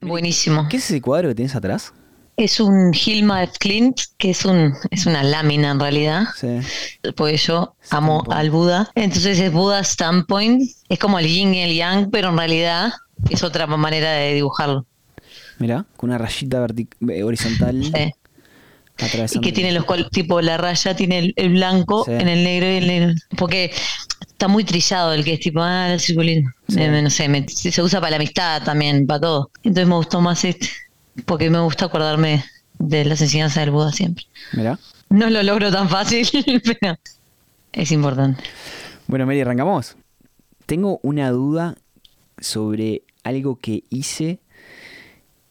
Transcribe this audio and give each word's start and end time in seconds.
Buenísimo. 0.00 0.66
¿Qué 0.68 0.78
es 0.78 0.84
ese 0.90 1.00
cuadro 1.00 1.28
que 1.28 1.34
tienes 1.34 1.54
atrás? 1.54 1.92
Es 2.36 2.58
un 2.58 2.92
Hilma 2.94 3.42
F. 3.42 3.52
Clint, 3.58 4.00
que 4.16 4.30
es 4.30 4.44
un 4.46 4.72
es 4.90 5.04
una 5.04 5.22
lámina 5.22 5.72
en 5.72 5.80
realidad. 5.80 6.24
Sí. 6.36 6.60
Porque 7.16 7.36
yo 7.36 7.74
amo 7.90 8.20
Standpoint. 8.20 8.32
al 8.40 8.50
Buda. 8.50 8.90
Entonces 8.94 9.38
es 9.38 9.52
Buda 9.52 9.80
Standpoint. 9.80 10.62
Es 10.88 10.98
como 10.98 11.18
el 11.18 11.26
yin 11.26 11.52
y 11.54 11.62
el 11.62 11.74
yang, 11.76 12.10
pero 12.10 12.30
en 12.30 12.38
realidad 12.38 12.92
es 13.28 13.42
otra 13.42 13.66
manera 13.66 14.12
de 14.12 14.34
dibujarlo. 14.34 14.86
Mira, 15.58 15.84
con 15.98 16.08
una 16.08 16.16
rayita 16.16 16.66
eh, 17.10 17.22
horizontal 17.22 17.84
Sí. 17.84 18.12
Y 19.32 19.40
que 19.40 19.52
tiene 19.52 19.72
los 19.72 19.84
col- 19.84 20.08
tipo 20.10 20.40
la 20.40 20.56
raya 20.56 20.94
tiene 20.94 21.18
el, 21.18 21.32
el 21.36 21.50
blanco 21.50 22.04
Sí. 22.04 22.12
en 22.12 22.28
el 22.28 22.44
negro 22.44 22.66
y 22.70 22.76
el 22.76 22.86
negro. 22.86 23.14
Porque 23.36 23.72
está 24.20 24.48
muy 24.48 24.64
trillado 24.64 25.12
el 25.12 25.24
que 25.24 25.34
es 25.34 25.40
tipo, 25.40 25.60
ah, 25.62 25.92
el 25.92 26.00
circulito. 26.00 26.48
Sí. 26.68 26.80
Eh, 26.80 27.02
no 27.02 27.10
sé, 27.10 27.28
me- 27.28 27.48
se 27.48 27.82
usa 27.82 28.00
para 28.00 28.10
la 28.10 28.16
amistad 28.16 28.62
también, 28.64 29.06
para 29.06 29.20
todo. 29.20 29.50
Entonces 29.62 29.88
me 29.88 29.94
gustó 29.96 30.20
más 30.20 30.44
este. 30.44 30.68
Porque 31.26 31.50
me 31.50 31.60
gusta 31.60 31.86
acordarme 31.86 32.44
de 32.78 33.04
las 33.04 33.20
enseñanzas 33.20 33.62
del 33.64 33.70
Buda 33.72 33.92
siempre. 33.92 34.24
Mira. 34.52 34.78
No 35.08 35.28
lo 35.28 35.42
logro 35.42 35.70
tan 35.72 35.88
fácil, 35.88 36.28
pero 36.80 36.96
es 37.72 37.90
importante. 37.92 38.42
Bueno, 39.06 39.26
Mary, 39.26 39.40
arrancamos. 39.40 39.96
Tengo 40.66 41.00
una 41.02 41.30
duda 41.30 41.74
sobre 42.38 43.02
algo 43.24 43.58
que 43.60 43.82
hice 43.90 44.38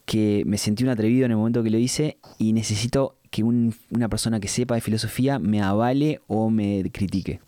que 0.05 0.43
me 0.45 0.57
sentí 0.57 0.83
un 0.83 0.89
atrevido 0.89 1.25
en 1.25 1.31
el 1.31 1.37
momento 1.37 1.61
que 1.61 1.69
lo 1.69 1.77
hice 1.77 2.17
y 2.39 2.53
necesito 2.53 3.15
que 3.29 3.43
un- 3.43 3.75
una 3.91 4.09
persona 4.09 4.39
que 4.39 4.47
sepa 4.47 4.75
de 4.75 4.81
filosofía 4.81 5.39
me 5.39 5.61
avale 5.61 6.21
o 6.27 6.49
me 6.49 6.83
critique. 6.91 7.39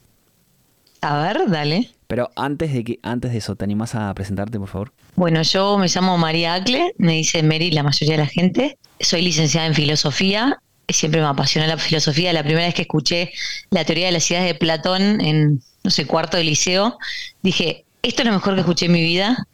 A 1.01 1.21
ver, 1.23 1.49
dale. 1.49 1.89
Pero 2.07 2.29
antes 2.35 2.73
de 2.73 2.83
que 2.83 2.99
antes 3.01 3.31
de 3.31 3.37
eso, 3.39 3.55
¿te 3.55 3.63
animás 3.63 3.95
a 3.95 4.13
presentarte, 4.13 4.59
por 4.59 4.67
favor? 4.67 4.91
Bueno, 5.15 5.41
yo 5.41 5.77
me 5.77 5.87
llamo 5.87 6.17
María 6.17 6.53
Acle, 6.55 6.93
me 6.97 7.13
dice 7.13 7.41
Mary 7.41 7.71
la 7.71 7.83
mayoría 7.83 8.15
de 8.17 8.23
la 8.23 8.27
gente. 8.27 8.77
Soy 8.99 9.21
licenciada 9.23 9.65
en 9.67 9.73
filosofía, 9.73 10.59
siempre 10.87 11.21
me 11.21 11.27
apasionó 11.27 11.65
la 11.67 11.77
filosofía. 11.77 12.33
La 12.33 12.43
primera 12.43 12.65
vez 12.65 12.75
que 12.75 12.83
escuché 12.83 13.31
la 13.71 13.83
teoría 13.85 14.07
de 14.07 14.11
las 14.11 14.29
ideas 14.29 14.45
de 14.45 14.55
Platón 14.55 15.21
en, 15.21 15.61
no 15.83 15.89
sé, 15.89 16.05
cuarto 16.05 16.37
de 16.37 16.43
liceo, 16.43 16.97
dije, 17.41 17.85
esto 18.03 18.21
es 18.21 18.27
lo 18.27 18.33
mejor 18.33 18.53
que 18.55 18.59
escuché 18.61 18.85
en 18.87 18.91
mi 18.91 19.01
vida. 19.01 19.47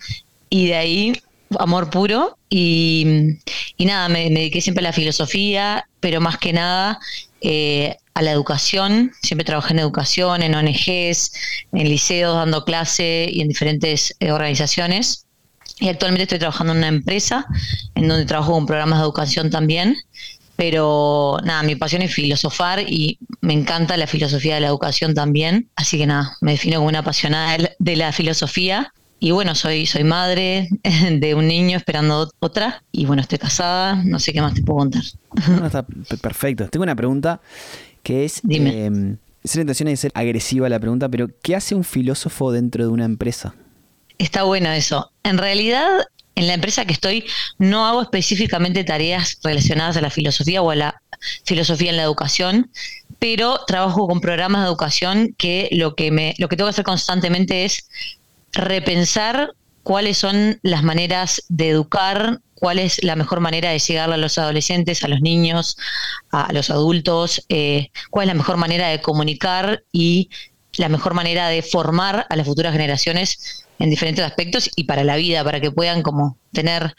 Y 0.49 0.67
de 0.67 0.75
ahí, 0.75 1.13
amor 1.59 1.89
puro. 1.89 2.37
Y, 2.49 3.37
y 3.77 3.85
nada, 3.85 4.09
me, 4.09 4.29
me 4.29 4.39
dediqué 4.41 4.61
siempre 4.61 4.81
a 4.81 4.89
la 4.89 4.93
filosofía, 4.93 5.87
pero 5.99 6.21
más 6.21 6.37
que 6.37 6.53
nada 6.53 6.99
eh, 7.41 7.95
a 8.13 8.21
la 8.21 8.31
educación. 8.31 9.11
Siempre 9.21 9.45
trabajé 9.45 9.73
en 9.73 9.79
educación, 9.79 10.41
en 10.43 10.55
ONGs, 10.55 11.31
en 11.73 11.89
liceos, 11.89 12.35
dando 12.35 12.63
clase 12.65 13.27
y 13.31 13.41
en 13.41 13.47
diferentes 13.47 14.15
eh, 14.19 14.31
organizaciones. 14.31 15.25
Y 15.79 15.89
actualmente 15.89 16.23
estoy 16.23 16.39
trabajando 16.39 16.73
en 16.73 16.79
una 16.79 16.87
empresa 16.87 17.45
en 17.95 18.07
donde 18.07 18.25
trabajo 18.25 18.53
con 18.53 18.65
programas 18.65 18.99
de 18.99 19.03
educación 19.03 19.49
también. 19.51 19.95
Pero 20.55 21.37
nada, 21.43 21.61
mi 21.61 21.75
pasión 21.75 22.01
es 22.01 22.11
filosofar 22.13 22.79
y 22.79 23.19
me 23.41 23.53
encanta 23.53 23.95
la 23.95 24.07
filosofía 24.07 24.55
de 24.55 24.61
la 24.61 24.67
educación 24.67 25.13
también. 25.13 25.69
Así 25.75 25.99
que 25.99 26.07
nada, 26.07 26.35
me 26.41 26.53
defino 26.53 26.77
como 26.77 26.87
una 26.87 26.99
apasionada 26.99 27.51
de 27.51 27.59
la- 27.59 27.71
de 27.77 27.95
la 27.95 28.11
filosofía. 28.11 28.91
Y 29.19 29.31
bueno, 29.31 29.55
soy, 29.55 29.85
soy 29.85 30.03
madre 30.03 30.69
de 31.11 31.35
un 31.35 31.47
niño 31.47 31.77
esperando 31.77 32.29
otra. 32.39 32.83
Y 32.91 33.05
bueno, 33.05 33.21
estoy 33.21 33.39
casada, 33.39 33.95
no 33.95 34.19
sé 34.19 34.33
qué 34.33 34.41
más 34.41 34.53
te 34.53 34.61
puedo 34.61 34.79
contar. 34.79 35.03
No, 35.49 35.65
está 35.65 35.85
perfecto. 36.21 36.67
Tengo 36.69 36.83
una 36.83 36.95
pregunta 36.95 37.41
que 38.03 38.25
es... 38.25 38.41
Dime. 38.43 38.85
eh, 38.85 39.17
es 39.43 39.55
la 39.55 39.61
intención 39.61 39.87
de 39.87 39.95
ser 39.95 40.11
agresiva 40.13 40.67
la 40.67 40.79
pregunta, 40.79 41.07
pero 41.07 41.29
¿qué 41.41 41.55
hace 41.55 41.73
un 41.73 41.85
filósofo 41.85 42.51
dentro 42.51 42.83
de 42.83 42.89
una 42.89 43.05
empresa? 43.05 43.55
Está 44.17 44.43
bueno 44.43 44.69
eso. 44.71 45.11
En 45.23 45.37
realidad, 45.37 45.87
en 46.35 46.47
la 46.47 46.53
empresa 46.53 46.85
que 46.85 46.93
estoy, 46.93 47.23
no 47.57 47.87
hago 47.87 48.01
específicamente 48.01 48.83
tareas 48.83 49.37
relacionadas 49.43 49.95
a 49.95 50.01
la 50.01 50.09
filosofía 50.09 50.61
o 50.61 50.71
a 50.71 50.75
la 50.75 51.01
filosofía 51.45 51.91
en 51.91 51.97
la 51.97 52.03
educación, 52.03 52.69
pero 53.19 53.59
trabajo 53.65 54.07
con 54.07 54.19
programas 54.21 54.63
de 54.63 54.67
educación 54.67 55.35
que 55.37 55.69
lo 55.71 55.95
que 55.95 56.11
me, 56.11 56.35
lo 56.37 56.49
que 56.49 56.57
tengo 56.57 56.67
que 56.67 56.71
hacer 56.71 56.85
constantemente 56.85 57.65
es 57.65 57.89
repensar 58.57 59.51
cuáles 59.83 60.17
son 60.17 60.59
las 60.63 60.83
maneras 60.83 61.43
de 61.47 61.69
educar, 61.69 62.41
cuál 62.55 62.79
es 62.79 63.03
la 63.03 63.15
mejor 63.15 63.39
manera 63.39 63.69
de 63.69 63.79
llegar 63.79 64.11
a 64.11 64.17
los 64.17 64.37
adolescentes, 64.37 65.03
a 65.03 65.07
los 65.07 65.21
niños, 65.21 65.77
a 66.31 66.51
los 66.51 66.69
adultos, 66.69 67.45
eh, 67.49 67.89
cuál 68.09 68.25
es 68.25 68.27
la 68.33 68.37
mejor 68.37 68.57
manera 68.57 68.89
de 68.89 69.01
comunicar 69.01 69.83
y 69.91 70.29
la 70.77 70.89
mejor 70.89 71.13
manera 71.13 71.47
de 71.47 71.61
formar 71.61 72.25
a 72.29 72.35
las 72.35 72.45
futuras 72.45 72.73
generaciones 72.73 73.65
en 73.79 73.89
diferentes 73.89 74.25
aspectos 74.25 74.69
y 74.75 74.85
para 74.85 75.03
la 75.03 75.15
vida, 75.15 75.43
para 75.43 75.61
que 75.61 75.71
puedan 75.71 76.01
como 76.01 76.37
tener 76.51 76.95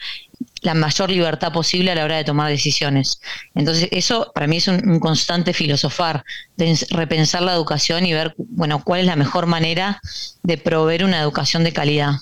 la 0.63 0.75
mayor 0.75 1.11
libertad 1.11 1.53
posible 1.53 1.91
a 1.91 1.95
la 1.95 2.05
hora 2.05 2.17
de 2.17 2.25
tomar 2.25 2.51
decisiones. 2.51 3.21
Entonces, 3.55 3.89
eso 3.93 4.31
para 4.35 4.47
mí 4.47 4.57
es 4.57 4.69
un, 4.69 4.99
constante 5.01 5.53
filosofar, 5.53 6.25
de 6.57 6.73
ens- 6.73 6.89
repensar 6.91 7.43
la 7.43 7.55
educación 7.55 8.07
y 8.07 8.13
ver, 8.13 8.35
bueno, 8.39 8.83
cuál 8.85 9.01
es 9.01 9.07
la 9.07 9.17
mejor 9.17 9.47
manera 9.47 10.01
de 10.43 10.59
proveer 10.59 11.05
una 11.05 11.21
educación 11.21 11.65
de 11.65 11.73
calidad. 11.73 12.13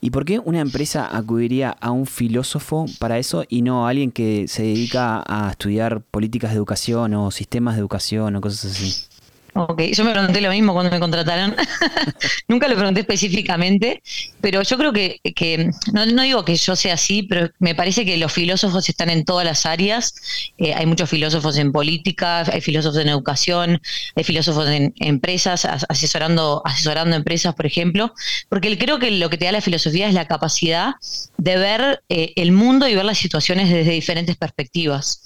¿Y 0.00 0.10
por 0.10 0.24
qué 0.24 0.40
una 0.40 0.60
empresa 0.60 1.08
acudiría 1.16 1.76
a 1.80 1.92
un 1.92 2.06
filósofo 2.06 2.86
para 2.98 3.18
eso 3.18 3.44
y 3.48 3.62
no 3.62 3.86
a 3.86 3.90
alguien 3.90 4.10
que 4.10 4.46
se 4.48 4.64
dedica 4.64 5.22
a 5.26 5.50
estudiar 5.52 6.00
políticas 6.00 6.50
de 6.50 6.56
educación 6.56 7.14
o 7.14 7.30
sistemas 7.30 7.76
de 7.76 7.80
educación 7.80 8.34
o 8.34 8.40
cosas 8.40 8.72
así? 8.72 9.04
Ok, 9.54 9.82
yo 9.92 10.02
me 10.04 10.12
pregunté 10.12 10.40
lo 10.40 10.48
mismo 10.50 10.72
cuando 10.72 10.90
me 10.90 10.98
contrataron. 10.98 11.54
Nunca 12.48 12.68
lo 12.68 12.74
pregunté 12.74 13.00
específicamente, 13.00 14.02
pero 14.40 14.62
yo 14.62 14.78
creo 14.78 14.94
que, 14.94 15.20
que 15.36 15.68
no, 15.92 16.06
no 16.06 16.22
digo 16.22 16.42
que 16.42 16.56
yo 16.56 16.74
sea 16.74 16.94
así, 16.94 17.24
pero 17.24 17.50
me 17.58 17.74
parece 17.74 18.06
que 18.06 18.16
los 18.16 18.32
filósofos 18.32 18.88
están 18.88 19.10
en 19.10 19.26
todas 19.26 19.44
las 19.44 19.66
áreas. 19.66 20.14
Eh, 20.56 20.72
hay 20.72 20.86
muchos 20.86 21.10
filósofos 21.10 21.58
en 21.58 21.70
política, 21.70 22.40
hay 22.50 22.62
filósofos 22.62 22.98
en 23.02 23.08
educación, 23.10 23.78
hay 24.16 24.24
filósofos 24.24 24.66
en 24.70 24.94
empresas, 25.00 25.66
as- 25.66 25.84
asesorando, 25.86 26.62
asesorando 26.64 27.14
empresas, 27.14 27.54
por 27.54 27.66
ejemplo, 27.66 28.14
porque 28.48 28.78
creo 28.78 28.98
que 28.98 29.10
lo 29.10 29.28
que 29.28 29.36
te 29.36 29.44
da 29.44 29.52
la 29.52 29.60
filosofía 29.60 30.08
es 30.08 30.14
la 30.14 30.26
capacidad 30.26 30.92
de 31.36 31.56
ver 31.58 32.02
eh, 32.08 32.32
el 32.36 32.52
mundo 32.52 32.88
y 32.88 32.94
ver 32.94 33.04
las 33.04 33.18
situaciones 33.18 33.68
desde 33.68 33.90
diferentes 33.92 34.36
perspectivas. 34.36 35.22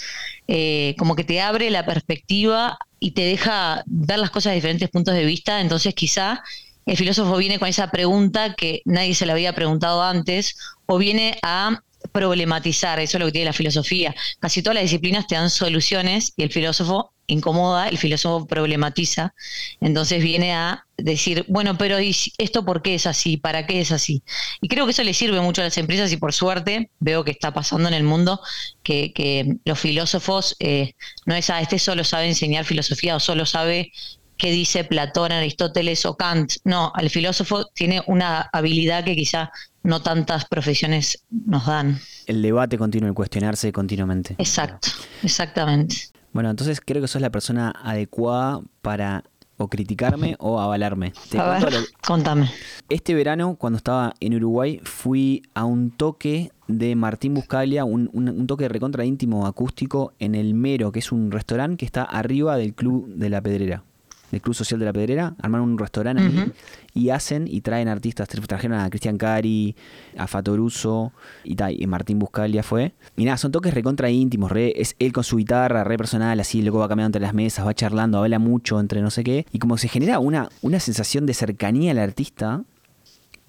Eh, 0.48 0.94
como 0.98 1.16
que 1.16 1.24
te 1.24 1.40
abre 1.40 1.70
la 1.70 1.84
perspectiva 1.84 2.78
y 2.98 3.12
te 3.12 3.22
deja 3.22 3.82
ver 3.86 4.18
las 4.18 4.30
cosas 4.30 4.50
de 4.50 4.56
diferentes 4.56 4.88
puntos 4.88 5.14
de 5.14 5.24
vista, 5.24 5.60
entonces 5.60 5.94
quizá 5.94 6.42
el 6.86 6.96
filósofo 6.96 7.36
viene 7.36 7.58
con 7.58 7.68
esa 7.68 7.90
pregunta 7.90 8.54
que 8.54 8.82
nadie 8.84 9.14
se 9.14 9.26
le 9.26 9.32
había 9.32 9.54
preguntado 9.54 10.02
antes 10.02 10.56
o 10.86 10.98
viene 10.98 11.38
a 11.42 11.82
problematizar, 12.12 13.00
eso 13.00 13.16
es 13.16 13.20
lo 13.20 13.26
que 13.26 13.32
tiene 13.32 13.46
la 13.46 13.52
filosofía. 13.52 14.14
Casi 14.38 14.62
todas 14.62 14.76
las 14.76 14.84
disciplinas 14.84 15.26
te 15.26 15.34
dan 15.34 15.50
soluciones 15.50 16.32
y 16.36 16.44
el 16.44 16.52
filósofo 16.52 17.12
incomoda, 17.26 17.88
el 17.88 17.98
filósofo 17.98 18.46
problematiza, 18.46 19.34
entonces 19.80 20.22
viene 20.22 20.54
a 20.54 20.84
decir, 20.96 21.44
bueno, 21.48 21.76
pero 21.76 22.00
¿y 22.00 22.12
si- 22.12 22.32
esto 22.38 22.64
por 22.64 22.82
qué 22.82 22.94
es 22.94 23.06
así? 23.06 23.36
¿Para 23.36 23.66
qué 23.66 23.80
es 23.80 23.92
así? 23.92 24.22
Y 24.60 24.68
creo 24.68 24.84
que 24.86 24.92
eso 24.92 25.02
le 25.04 25.12
sirve 25.14 25.40
mucho 25.40 25.60
a 25.60 25.64
las 25.64 25.76
empresas 25.78 26.10
y 26.12 26.16
por 26.16 26.32
suerte 26.32 26.90
veo 27.00 27.24
que 27.24 27.30
está 27.32 27.52
pasando 27.52 27.88
en 27.88 27.94
el 27.94 28.02
mundo 28.04 28.40
que, 28.82 29.12
que 29.12 29.56
los 29.64 29.78
filósofos 29.78 30.56
eh, 30.60 30.94
no 31.26 31.34
es 31.34 31.50
a 31.50 31.60
este 31.60 31.78
solo 31.78 32.04
sabe 32.04 32.28
enseñar 32.28 32.64
filosofía 32.64 33.16
o 33.16 33.20
solo 33.20 33.44
sabe 33.46 33.92
qué 34.38 34.50
dice 34.50 34.84
Platón, 34.84 35.32
Aristóteles 35.32 36.04
o 36.04 36.14
Kant. 36.16 36.54
No, 36.64 36.92
el 36.98 37.08
filósofo 37.10 37.66
tiene 37.74 38.02
una 38.06 38.48
habilidad 38.52 39.02
que 39.04 39.16
quizá 39.16 39.50
no 39.82 40.02
tantas 40.02 40.44
profesiones 40.44 41.24
nos 41.30 41.64
dan. 41.66 41.98
El 42.26 42.42
debate 42.42 42.76
continuo, 42.76 43.08
el 43.08 43.14
cuestionarse 43.14 43.72
continuamente. 43.72 44.34
Exacto, 44.36 44.88
exactamente. 45.22 45.96
Bueno, 46.36 46.50
entonces 46.50 46.80
creo 46.84 47.02
que 47.02 47.08
sos 47.08 47.20
la 47.22 47.30
persona 47.30 47.72
adecuada 47.82 48.60
para 48.82 49.24
o 49.58 49.68
criticarme 49.68 50.36
o 50.38 50.60
avalarme. 50.60 51.12
Te 51.30 51.38
A 51.38 51.58
ver, 51.58 51.72
lo- 51.72 51.78
contame. 52.06 52.50
Este 52.90 53.14
verano, 53.14 53.56
cuando 53.56 53.78
estaba 53.78 54.12
en 54.20 54.34
Uruguay, 54.34 54.80
fui 54.84 55.42
a 55.54 55.64
un 55.64 55.90
toque 55.90 56.50
de 56.68 56.94
Martín 56.94 57.32
Buscaglia, 57.32 57.84
un, 57.86 58.10
un- 58.12 58.28
un 58.28 58.46
toque 58.46 58.68
recontra 58.68 59.04
íntimo 59.06 59.46
acústico 59.46 60.12
en 60.18 60.34
el 60.34 60.52
Mero, 60.54 60.92
que 60.92 60.98
es 60.98 61.10
un 61.10 61.30
restaurante 61.30 61.78
que 61.78 61.86
está 61.86 62.02
arriba 62.02 62.56
del 62.58 62.74
Club 62.74 63.08
de 63.08 63.30
la 63.30 63.40
Pedrera. 63.40 63.82
Del 64.30 64.42
Club 64.42 64.54
Social 64.54 64.78
de 64.80 64.86
la 64.86 64.92
Pedrera, 64.92 65.34
armaron 65.40 65.70
un 65.70 65.78
restaurante 65.78 66.22
ahí. 66.22 66.52
Y 66.96 67.10
hacen 67.10 67.46
y 67.46 67.60
traen 67.60 67.88
artistas. 67.88 68.26
Trajeron 68.28 68.78
a 68.78 68.88
Cristian 68.88 69.18
Cari, 69.18 69.76
a 70.16 70.26
Fatoruso 70.26 71.12
y, 71.44 71.56
y 71.82 71.86
Martín 71.86 72.18
Buscaglia 72.18 72.62
fue. 72.62 72.94
Y 73.16 73.26
nada, 73.26 73.36
son 73.36 73.52
toques 73.52 73.74
recontra 73.74 74.10
íntimos. 74.10 74.50
Re, 74.50 74.72
es 74.80 74.96
él 74.98 75.12
con 75.12 75.22
su 75.22 75.36
guitarra, 75.36 75.84
re 75.84 75.98
personal, 75.98 76.40
así, 76.40 76.62
luego 76.62 76.78
va 76.78 76.88
caminando 76.88 77.18
entre 77.18 77.22
las 77.22 77.34
mesas, 77.34 77.66
va 77.66 77.74
charlando, 77.74 78.18
habla 78.18 78.38
mucho 78.38 78.80
entre 78.80 79.02
no 79.02 79.10
sé 79.10 79.22
qué. 79.22 79.46
Y 79.52 79.58
como 79.58 79.76
se 79.76 79.88
genera 79.88 80.18
una, 80.18 80.48
una 80.62 80.80
sensación 80.80 81.26
de 81.26 81.34
cercanía 81.34 81.92
al 81.92 81.98
artista 81.98 82.64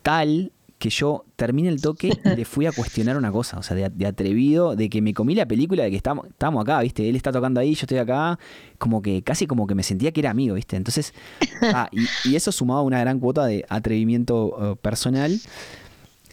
tal 0.02 0.52
que 0.79 0.89
yo 0.89 1.25
terminé 1.35 1.69
el 1.69 1.81
toque 1.81 2.09
y 2.24 2.29
le 2.35 2.45
fui 2.45 2.65
a 2.65 2.71
cuestionar 2.71 3.18
una 3.18 3.31
cosa, 3.31 3.57
o 3.57 3.63
sea, 3.63 3.75
de, 3.75 3.89
de 3.89 4.06
atrevido, 4.06 4.75
de 4.75 4.89
que 4.89 5.01
me 5.01 5.13
comí 5.13 5.35
la 5.35 5.47
película 5.47 5.83
de 5.83 5.89
que 5.89 5.97
estamos, 5.97 6.27
estamos 6.27 6.62
acá, 6.62 6.81
¿viste? 6.81 7.09
Él 7.09 7.15
está 7.15 7.31
tocando 7.31 7.59
ahí, 7.59 7.74
yo 7.74 7.81
estoy 7.81 7.97
acá, 7.97 8.38
como 8.77 9.01
que 9.01 9.21
casi 9.24 9.47
como 9.47 9.65
que 9.68 9.75
me 9.75 9.83
sentía 9.83 10.12
que 10.12 10.19
era 10.19 10.29
amigo, 10.29 10.56
¿viste? 10.56 10.75
Entonces, 10.75 11.13
ah, 11.62 11.89
y, 11.91 12.06
y 12.29 12.35
eso 12.35 12.51
sumaba 12.51 12.81
una 12.81 13.00
gran 13.00 13.19
cuota 13.19 13.45
de 13.45 13.65
atrevimiento 13.69 14.74
eh, 14.74 14.75
personal. 14.81 15.39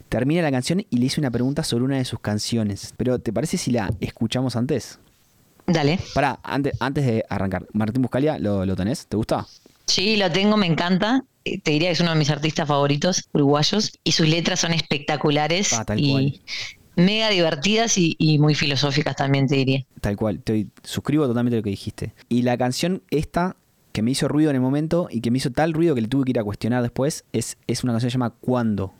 termina 0.09 0.41
la 0.41 0.51
canción 0.51 0.85
y 0.89 0.97
le 0.97 1.05
hice 1.07 1.19
una 1.19 1.31
pregunta 1.31 1.63
sobre 1.63 1.83
una 1.83 1.97
de 1.97 2.05
sus 2.05 2.19
canciones. 2.19 2.93
Pero 2.97 3.19
¿te 3.19 3.33
parece 3.33 3.57
si 3.57 3.71
la 3.71 3.91
escuchamos 3.99 4.55
antes? 4.55 4.99
Dale. 5.67 5.99
Pará, 6.13 6.39
antes, 6.43 6.73
antes 6.79 7.05
de 7.05 7.25
arrancar. 7.27 7.65
Martín 7.73 8.03
Buscalia, 8.03 8.37
¿lo, 8.37 8.65
¿lo 8.65 8.75
tenés? 8.75 9.07
¿Te 9.07 9.17
gusta? 9.17 9.47
Sí, 9.87 10.15
lo 10.15 10.31
tengo, 10.31 10.57
me 10.57 10.67
encanta. 10.67 11.23
Te 11.45 11.71
diría 11.71 11.89
que 11.89 11.93
es 11.93 11.99
uno 12.01 12.11
de 12.11 12.17
mis 12.17 12.29
artistas 12.31 12.67
favoritos 12.67 13.29
uruguayos 13.31 13.91
y 14.03 14.11
sus 14.13 14.27
letras 14.27 14.59
son 14.61 14.73
espectaculares 14.73 15.73
Ah, 15.73 15.85
tal 15.85 15.99
y 15.99 16.11
cual. 16.11 16.39
mega 16.95 17.29
divertidas 17.29 17.97
y, 17.99 18.15
y 18.17 18.39
muy 18.39 18.55
filosóficas 18.55 19.15
también, 19.15 19.47
te 19.47 19.55
diría. 19.55 19.85
Tal 20.01 20.15
cual, 20.17 20.39
te 20.39 20.65
suscribo 20.83 21.27
totalmente 21.27 21.55
a 21.55 21.59
lo 21.59 21.63
que 21.63 21.69
dijiste. 21.69 22.13
Y 22.29 22.41
la 22.41 22.57
canción 22.57 23.03
esta, 23.11 23.57
que 23.91 24.01
me 24.01 24.11
hizo 24.11 24.27
ruido 24.27 24.49
en 24.49 24.55
el 24.55 24.61
momento 24.61 25.07
y 25.11 25.21
que 25.21 25.29
me 25.29 25.37
hizo 25.37 25.51
tal 25.51 25.73
ruido 25.73 25.93
que 25.93 26.01
le 26.01 26.07
tuve 26.07 26.25
que 26.25 26.31
ir 26.31 26.39
a 26.39 26.43
cuestionar 26.43 26.81
después, 26.81 27.25
es, 27.31 27.57
es 27.67 27.83
una 27.83 27.93
canción 27.93 28.07
que 28.07 28.11
se 28.11 28.15
llama 28.17 28.33
Cuando. 28.41 28.93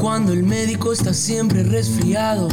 Cuando 0.00 0.32
el 0.32 0.42
médico 0.42 0.92
está 0.92 1.12
siempre 1.12 1.62
resfriado 1.64 2.48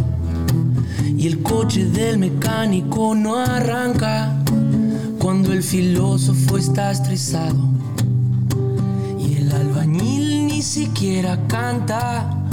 y 1.17 1.27
el 1.27 1.41
coche 1.41 1.85
del 1.85 2.17
mecánico 2.17 3.15
no 3.15 3.37
arranca. 3.37 4.42
Cuando 5.23 5.53
el 5.53 5.63
filósofo 5.63 6.57
está 6.57 6.91
estresado 6.91 7.55
y 9.17 9.37
el 9.37 9.53
albañil 9.53 10.47
ni 10.47 10.61
siquiera 10.61 11.39
canta. 11.47 12.45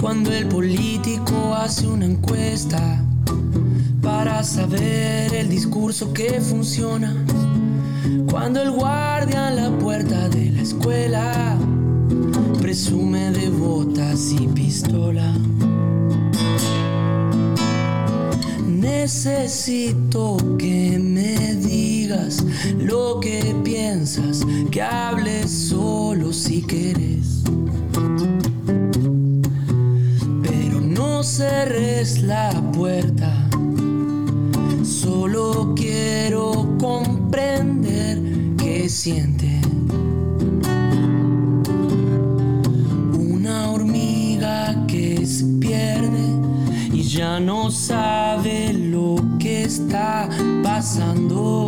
Cuando 0.00 0.30
el 0.32 0.46
político 0.46 1.56
hace 1.56 1.88
una 1.88 2.04
encuesta 2.04 3.02
para 4.00 4.44
saber 4.44 5.34
el 5.34 5.48
discurso 5.48 6.12
que 6.12 6.40
funciona. 6.40 7.16
Cuando 8.30 8.62
el 8.62 8.70
guardia 8.70 9.48
en 9.48 9.56
la 9.56 9.76
puerta 9.80 10.28
de 10.28 10.52
la 10.52 10.62
escuela 10.62 11.58
presume 12.60 13.32
de 13.32 13.50
botas 13.50 14.34
y 14.40 14.46
pistola. 14.46 15.34
Necesito 18.68 20.36
que 20.58 20.96
me 21.00 21.54
digas 21.56 21.87
lo 22.78 23.20
que 23.20 23.54
piensas, 23.62 24.46
que 24.70 24.80
hables 24.80 25.50
solo 25.50 26.32
si 26.32 26.62
quieres. 26.62 27.42
Pero 30.42 30.80
no 30.80 31.22
cerres 31.22 32.22
la 32.22 32.50
puerta, 32.72 33.48
solo 34.82 35.74
quiero 35.76 36.76
comprender 36.80 38.22
qué 38.56 38.88
siente. 38.88 39.60
Una 43.12 43.70
hormiga 43.70 44.86
que 44.86 45.26
se 45.26 45.44
pierde 45.60 46.28
ya 47.08 47.40
no 47.40 47.70
sabe 47.70 48.72
lo 48.74 49.16
que 49.38 49.62
está 49.62 50.28
pasando. 50.62 51.67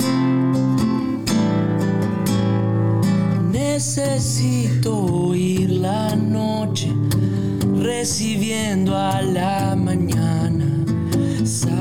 Necesito 3.80 4.94
oír 4.94 5.70
la 5.70 6.14
noche 6.14 6.92
recibiendo 7.78 8.94
a 8.94 9.22
la 9.22 9.74
mañana 9.74 10.84
saludando. 11.46 11.78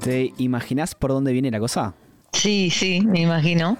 ¿Te 0.00 0.32
imaginás 0.38 0.94
por 0.94 1.10
dónde 1.10 1.34
viene 1.34 1.50
la 1.50 1.60
cosa? 1.60 1.92
Sí, 2.32 2.70
sí, 2.70 3.02
me 3.02 3.20
imagino. 3.20 3.76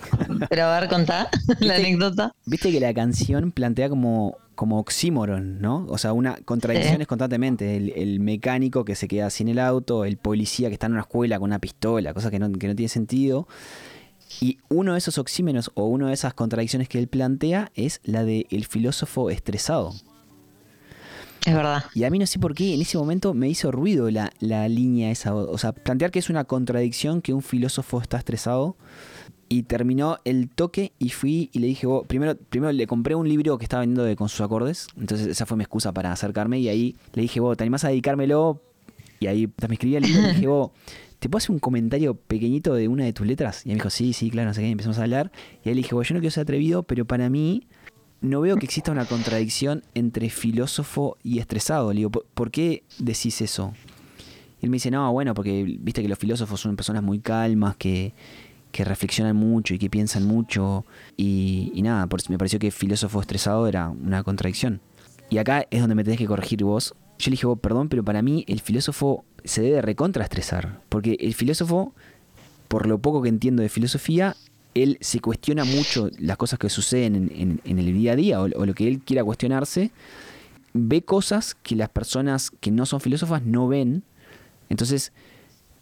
Pero 0.50 0.64
a 0.64 0.78
ver, 0.78 0.90
contá 0.90 1.30
la 1.60 1.76
anécdota. 1.76 2.34
Viste 2.44 2.70
que 2.70 2.80
la 2.80 2.92
canción 2.92 3.50
plantea 3.50 3.88
como, 3.88 4.36
como 4.56 4.80
oxímoron, 4.80 5.60
¿no? 5.60 5.86
O 5.88 5.98
sea, 5.98 6.12
una 6.12 6.36
contradicciones 6.44 7.06
constantemente. 7.06 7.76
El, 7.76 7.92
el 7.94 8.18
mecánico 8.18 8.84
que 8.84 8.96
se 8.96 9.06
queda 9.06 9.30
sin 9.30 9.48
el 9.48 9.60
auto, 9.60 10.04
el 10.04 10.16
policía 10.16 10.68
que 10.68 10.74
está 10.74 10.86
en 10.86 10.94
una 10.94 11.02
escuela 11.02 11.38
con 11.38 11.50
una 11.50 11.60
pistola, 11.60 12.12
cosa 12.12 12.30
que 12.30 12.40
no, 12.40 12.50
que 12.50 12.66
no 12.66 12.74
tiene 12.74 12.88
sentido. 12.88 13.46
Y 14.40 14.58
uno 14.68 14.92
de 14.92 14.98
esos 14.98 15.18
oxímeros 15.18 15.70
o 15.74 15.86
una 15.86 16.08
de 16.08 16.14
esas 16.14 16.34
contradicciones 16.34 16.88
que 16.88 16.98
él 16.98 17.06
plantea 17.06 17.70
es 17.74 18.00
la 18.02 18.24
de 18.24 18.46
el 18.50 18.64
filósofo 18.64 19.30
estresado. 19.30 19.92
Es 21.46 21.54
verdad. 21.54 21.84
Y 21.94 22.02
a 22.02 22.10
mí 22.10 22.18
no 22.18 22.26
sé 22.26 22.40
por 22.40 22.54
qué 22.54 22.74
en 22.74 22.80
ese 22.80 22.98
momento 22.98 23.32
me 23.32 23.48
hizo 23.48 23.70
ruido 23.70 24.10
la, 24.10 24.32
la 24.40 24.68
línea 24.68 25.12
esa. 25.12 25.32
O 25.34 25.56
sea, 25.58 25.72
plantear 25.72 26.10
que 26.10 26.18
es 26.18 26.28
una 26.28 26.44
contradicción 26.44 27.22
que 27.22 27.32
un 27.32 27.42
filósofo 27.42 28.00
está 28.02 28.18
estresado. 28.18 28.76
Y 29.48 29.62
terminó 29.62 30.18
el 30.24 30.48
toque 30.48 30.92
y 30.98 31.10
fui 31.10 31.50
y 31.52 31.60
le 31.60 31.68
dije, 31.68 31.86
"Vos", 31.86 32.06
primero, 32.06 32.36
primero 32.36 32.72
le 32.72 32.86
compré 32.86 33.14
un 33.14 33.28
libro 33.28 33.58
que 33.58 33.64
estaba 33.64 33.80
vendiendo 33.80 34.04
de, 34.04 34.16
con 34.16 34.28
sus 34.28 34.40
acordes. 34.40 34.88
Entonces 34.98 35.28
esa 35.28 35.46
fue 35.46 35.56
mi 35.56 35.62
excusa 35.62 35.92
para 35.92 36.12
acercarme. 36.12 36.58
Y 36.58 36.68
ahí 36.68 36.96
le 37.14 37.22
dije, 37.22 37.40
vos, 37.40 37.56
¿te 37.56 37.64
animás 37.64 37.84
a 37.84 37.88
dedicármelo? 37.88 38.60
Y 39.20 39.26
ahí 39.28 39.46
me 39.68 39.74
escribí 39.74 39.96
el 39.96 40.02
libro 40.02 40.20
y 40.20 40.22
le 40.22 40.32
dije, 40.34 40.46
vos, 40.46 40.70
¿te 41.18 41.28
puedo 41.28 41.38
hacer 41.38 41.52
un 41.52 41.58
comentario 41.58 42.14
pequeñito 42.14 42.74
de 42.74 42.88
una 42.88 43.04
de 43.04 43.12
tus 43.12 43.26
letras? 43.26 43.64
Y 43.64 43.70
él 43.70 43.76
me 43.76 43.78
dijo, 43.80 43.90
sí, 43.90 44.12
sí, 44.12 44.30
claro, 44.30 44.48
no 44.48 44.54
sé 44.54 44.62
qué. 44.62 44.68
Y 44.68 44.72
empezamos 44.72 44.98
a 44.98 45.02
hablar. 45.02 45.30
Y 45.64 45.68
ahí 45.68 45.74
le 45.74 45.82
dije, 45.82 45.94
vos, 45.94 46.08
yo 46.08 46.14
no 46.14 46.20
quiero 46.20 46.32
ser 46.32 46.42
atrevido, 46.42 46.82
pero 46.82 47.04
para 47.04 47.30
mí 47.30 47.66
no 48.20 48.40
veo 48.40 48.56
que 48.56 48.66
exista 48.66 48.92
una 48.92 49.04
contradicción 49.04 49.82
entre 49.94 50.28
filósofo 50.30 51.16
y 51.22 51.38
estresado. 51.38 51.92
Le 51.92 51.98
digo, 51.98 52.10
¿por, 52.10 52.26
por 52.34 52.50
qué 52.50 52.82
decís 52.98 53.40
eso? 53.40 53.72
Y 54.60 54.66
él 54.66 54.70
me 54.70 54.76
dice, 54.76 54.90
no, 54.90 55.12
bueno, 55.12 55.34
porque 55.34 55.64
viste 55.64 56.02
que 56.02 56.08
los 56.08 56.18
filósofos 56.18 56.60
son 56.60 56.76
personas 56.76 57.02
muy 57.02 57.20
calmas, 57.20 57.76
que, 57.76 58.14
que 58.76 58.84
reflexionan 58.84 59.34
mucho 59.34 59.74
y 59.74 59.78
que 59.78 59.88
piensan 59.88 60.24
mucho. 60.24 60.84
Y, 61.16 61.72
nada, 61.82 62.06
por, 62.06 62.20
me 62.28 62.36
pareció 62.36 62.58
que 62.58 62.70
filósofo 62.70 63.20
estresado 63.20 63.66
era 63.66 63.88
una 63.88 64.22
contradicción. 64.22 64.80
Y 65.30 65.38
acá 65.38 65.66
es 65.70 65.80
donde 65.80 65.94
me 65.94 66.04
tenés 66.04 66.18
que 66.18 66.26
corregir 66.26 66.62
vos. 66.62 66.94
Yo 67.18 67.30
le 67.30 67.32
dije, 67.32 67.46
vos, 67.46 67.58
perdón, 67.58 67.88
pero 67.88 68.04
para 68.04 68.20
mí 68.20 68.44
el 68.46 68.60
filósofo 68.60 69.24
se 69.44 69.62
debe 69.62 69.80
recontraestresar. 69.80 70.80
Porque 70.90 71.16
el 71.18 71.32
filósofo, 71.34 71.94
por 72.68 72.86
lo 72.86 72.98
poco 72.98 73.22
que 73.22 73.30
entiendo 73.30 73.62
de 73.62 73.70
filosofía, 73.70 74.36
él 74.74 74.98
se 75.00 75.20
cuestiona 75.20 75.64
mucho 75.64 76.10
las 76.18 76.36
cosas 76.36 76.58
que 76.58 76.68
suceden 76.68 77.60
en, 77.64 77.78
el 77.78 77.94
día 77.94 78.12
a 78.12 78.16
día 78.16 78.42
o 78.42 78.48
lo 78.48 78.74
que 78.74 78.86
él 78.86 79.00
quiera 79.00 79.24
cuestionarse. 79.24 79.90
Ve 80.74 81.00
cosas 81.00 81.54
que 81.54 81.76
las 81.76 81.88
personas 81.88 82.50
que 82.50 82.70
no 82.70 82.84
son 82.84 83.00
filósofas 83.00 83.42
no 83.42 83.68
ven. 83.68 84.02
Entonces, 84.68 85.12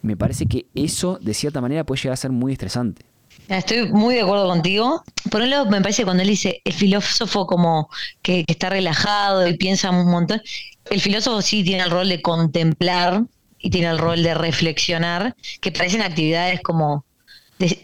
me 0.05 0.15
parece 0.15 0.45
que 0.45 0.67
eso, 0.75 1.17
de 1.21 1.33
cierta 1.33 1.61
manera, 1.61 1.83
puede 1.83 2.01
llegar 2.01 2.13
a 2.13 2.17
ser 2.17 2.31
muy 2.31 2.53
estresante. 2.53 3.05
Estoy 3.47 3.89
muy 3.89 4.15
de 4.15 4.21
acuerdo 4.21 4.47
contigo. 4.47 5.03
Por 5.29 5.41
un 5.41 5.49
lado, 5.49 5.65
me 5.65 5.81
parece 5.81 6.03
cuando 6.03 6.23
él 6.23 6.29
dice 6.29 6.61
el 6.63 6.73
filósofo 6.73 7.45
como 7.45 7.89
que, 8.21 8.45
está 8.47 8.69
relajado 8.69 9.47
y 9.47 9.57
piensa 9.57 9.89
un 9.91 10.09
montón, 10.09 10.41
el 10.89 11.01
filósofo 11.01 11.41
sí 11.41 11.63
tiene 11.63 11.83
el 11.83 11.91
rol 11.91 12.09
de 12.09 12.21
contemplar 12.21 13.23
y 13.59 13.69
tiene 13.69 13.87
el 13.87 13.97
rol 13.97 14.23
de 14.23 14.33
reflexionar, 14.33 15.35
que 15.59 15.71
parecen 15.71 16.01
actividades 16.01 16.61
como 16.61 17.05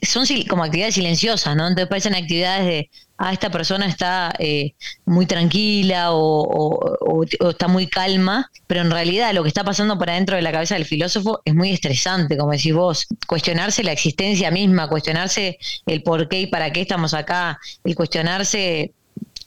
son 0.01 0.25
como 0.49 0.63
actividades 0.63 0.95
silenciosas, 0.95 1.55
¿no? 1.55 1.67
Entonces 1.67 1.87
parecen 1.87 2.13
actividades 2.13 2.65
de, 2.65 2.89
ah, 3.21 3.33
esta 3.33 3.49
persona 3.49 3.85
está 3.85 4.33
eh, 4.39 4.73
muy 5.05 5.25
tranquila 5.25 6.09
o, 6.11 7.25
está 7.49 7.67
muy 7.67 7.87
calma, 7.87 8.49
pero 8.67 8.81
en 8.81 8.91
realidad 8.91 9.33
lo 9.33 9.43
que 9.43 9.49
está 9.49 9.63
pasando 9.63 9.97
por 9.97 10.09
adentro 10.09 10.35
de 10.35 10.41
la 10.41 10.51
cabeza 10.51 10.75
del 10.75 10.85
filósofo 10.85 11.41
es 11.45 11.53
muy 11.53 11.71
estresante, 11.71 12.37
como 12.37 12.51
decís 12.51 12.73
vos, 12.73 13.07
cuestionarse 13.27 13.83
la 13.83 13.91
existencia 13.91 14.49
misma, 14.49 14.89
cuestionarse 14.89 15.59
el 15.85 16.01
por 16.01 16.27
qué 16.29 16.41
y 16.41 16.47
para 16.47 16.71
qué 16.73 16.81
estamos 16.81 17.13
acá, 17.13 17.59
el 17.83 17.95
cuestionarse 17.95 18.93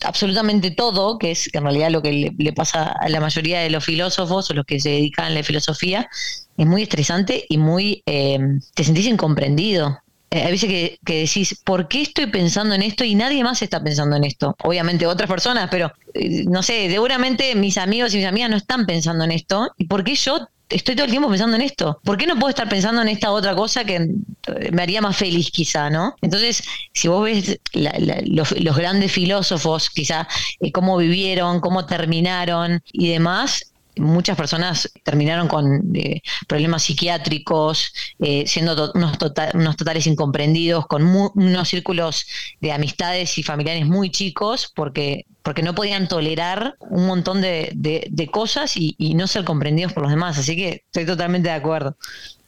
absolutamente 0.04 0.70
todo, 0.70 1.18
que 1.18 1.32
es 1.32 1.52
en 1.52 1.62
realidad 1.62 1.90
lo 1.90 2.02
que 2.02 2.12
le, 2.12 2.32
le 2.36 2.52
pasa 2.52 2.92
a 2.92 3.08
la 3.08 3.20
mayoría 3.20 3.60
de 3.60 3.70
los 3.70 3.84
filósofos 3.84 4.50
o 4.50 4.54
los 4.54 4.66
que 4.66 4.78
se 4.78 4.90
dedican 4.90 5.26
a 5.26 5.30
la 5.30 5.42
filosofía, 5.42 6.08
es 6.56 6.66
muy 6.66 6.82
estresante 6.82 7.44
y 7.48 7.58
muy, 7.58 8.02
eh, 8.06 8.38
te 8.74 8.84
sentís 8.84 9.06
incomprendido. 9.06 9.98
Eh, 10.34 10.42
hay 10.42 10.50
veces 10.50 10.68
que, 10.68 10.98
que 11.06 11.20
decís, 11.20 11.60
¿por 11.64 11.86
qué 11.86 12.02
estoy 12.02 12.26
pensando 12.26 12.74
en 12.74 12.82
esto? 12.82 13.04
Y 13.04 13.14
nadie 13.14 13.44
más 13.44 13.62
está 13.62 13.80
pensando 13.80 14.16
en 14.16 14.24
esto. 14.24 14.56
Obviamente 14.64 15.06
otras 15.06 15.30
personas, 15.30 15.68
pero 15.70 15.92
eh, 16.12 16.42
no 16.46 16.60
sé, 16.64 16.90
seguramente 16.90 17.54
mis 17.54 17.78
amigos 17.78 18.12
y 18.14 18.16
mis 18.16 18.26
amigas 18.26 18.50
no 18.50 18.56
están 18.56 18.84
pensando 18.84 19.22
en 19.22 19.30
esto. 19.30 19.72
¿Y 19.78 19.84
por 19.84 20.02
qué 20.02 20.16
yo 20.16 20.48
estoy 20.70 20.96
todo 20.96 21.04
el 21.04 21.12
tiempo 21.12 21.28
pensando 21.28 21.54
en 21.54 21.62
esto? 21.62 22.00
¿Por 22.02 22.16
qué 22.16 22.26
no 22.26 22.34
puedo 22.34 22.48
estar 22.48 22.68
pensando 22.68 23.00
en 23.00 23.08
esta 23.10 23.30
otra 23.30 23.54
cosa 23.54 23.84
que 23.84 23.94
eh, 23.94 24.70
me 24.72 24.82
haría 24.82 25.00
más 25.00 25.16
feliz 25.16 25.52
quizá, 25.52 25.88
¿no? 25.88 26.16
Entonces, 26.20 26.64
si 26.92 27.06
vos 27.06 27.22
ves 27.22 27.60
los, 27.72 28.76
grandes 28.76 29.12
filósofos, 29.12 29.88
quizá, 29.88 30.26
cómo 30.72 30.96
vivieron, 30.96 31.60
cómo 31.60 31.86
terminaron 31.86 32.82
y 32.92 33.08
demás, 33.08 33.72
muchas 33.96 34.36
personas 34.36 34.90
terminaron 35.02 35.48
con 35.48 35.94
eh, 35.94 36.20
problemas 36.48 36.82
psiquiátricos, 36.82 37.92
eh, 38.18 38.44
siendo 38.46 38.92
unos, 38.94 39.18
tota-, 39.18 39.50
unos 39.54 39.76
totales 39.76 40.06
incomprendidos, 40.06 40.86
con 40.86 41.04
unos 41.34 41.68
círculos 41.68 42.26
de 42.60 42.72
amistades 42.72 43.38
y 43.38 43.42
familiares 43.42 43.86
muy 43.86 44.10
chicos, 44.10 44.72
porque, 44.74 45.26
porque 45.42 45.62
no 45.62 45.74
podían 45.74 46.08
tolerar 46.08 46.76
un 46.80 47.06
montón 47.06 47.40
de, 47.40 47.70
de, 47.74 48.30
cosas 48.30 48.76
y, 48.76 48.94
y, 48.98 49.14
no 49.14 49.26
ser 49.26 49.44
comprendidos 49.44 49.92
por 49.92 50.02
los 50.02 50.10
demás. 50.10 50.38
Así 50.38 50.56
que 50.56 50.84
estoy 50.86 51.06
totalmente 51.06 51.48
de 51.48 51.54
acuerdo. 51.54 51.96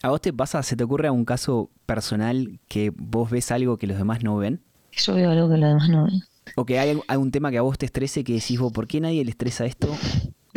¿A 0.01 0.09
vos 0.09 0.21
te 0.21 0.33
pasa, 0.33 0.61
se 0.63 0.75
te 0.75 0.83
ocurre 0.83 1.09
un 1.09 1.25
caso 1.25 1.69
personal 1.85 2.59
que 2.67 2.91
vos 2.95 3.29
ves 3.29 3.51
algo 3.51 3.77
que 3.77 3.87
los 3.87 3.97
demás 3.97 4.23
no 4.23 4.37
ven? 4.37 4.61
Yo 4.91 5.13
veo 5.13 5.31
algo 5.31 5.49
que 5.49 5.57
los 5.57 5.69
demás 5.69 5.89
no 5.89 6.05
ven. 6.05 6.23
O 6.55 6.65
que 6.65 6.79
hay 6.79 6.99
algún 7.07 7.31
tema 7.31 7.51
que 7.51 7.57
a 7.57 7.61
vos 7.61 7.77
te 7.77 7.85
estrese 7.85 8.23
que 8.23 8.33
decís 8.33 8.59
vos, 8.59 8.71
¿por 8.71 8.87
qué 8.87 8.99
nadie 8.99 9.23
le 9.23 9.31
estresa 9.31 9.65
esto? 9.65 9.95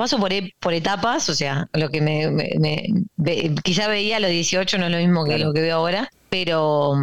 Paso 0.00 0.18
por, 0.18 0.32
e, 0.32 0.54
por 0.58 0.72
etapas, 0.72 1.28
o 1.28 1.34
sea, 1.34 1.68
lo 1.74 1.90
que 1.90 2.00
me, 2.00 2.24
quizá 3.62 3.86
veía 3.86 4.16
a 4.16 4.20
los 4.20 4.30
18 4.30 4.78
no 4.78 4.86
es 4.86 4.92
lo 4.92 4.96
mismo 4.96 5.26
que 5.26 5.38
lo 5.38 5.52
que 5.52 5.60
veo 5.60 5.76
ahora, 5.76 6.10
pero 6.30 6.94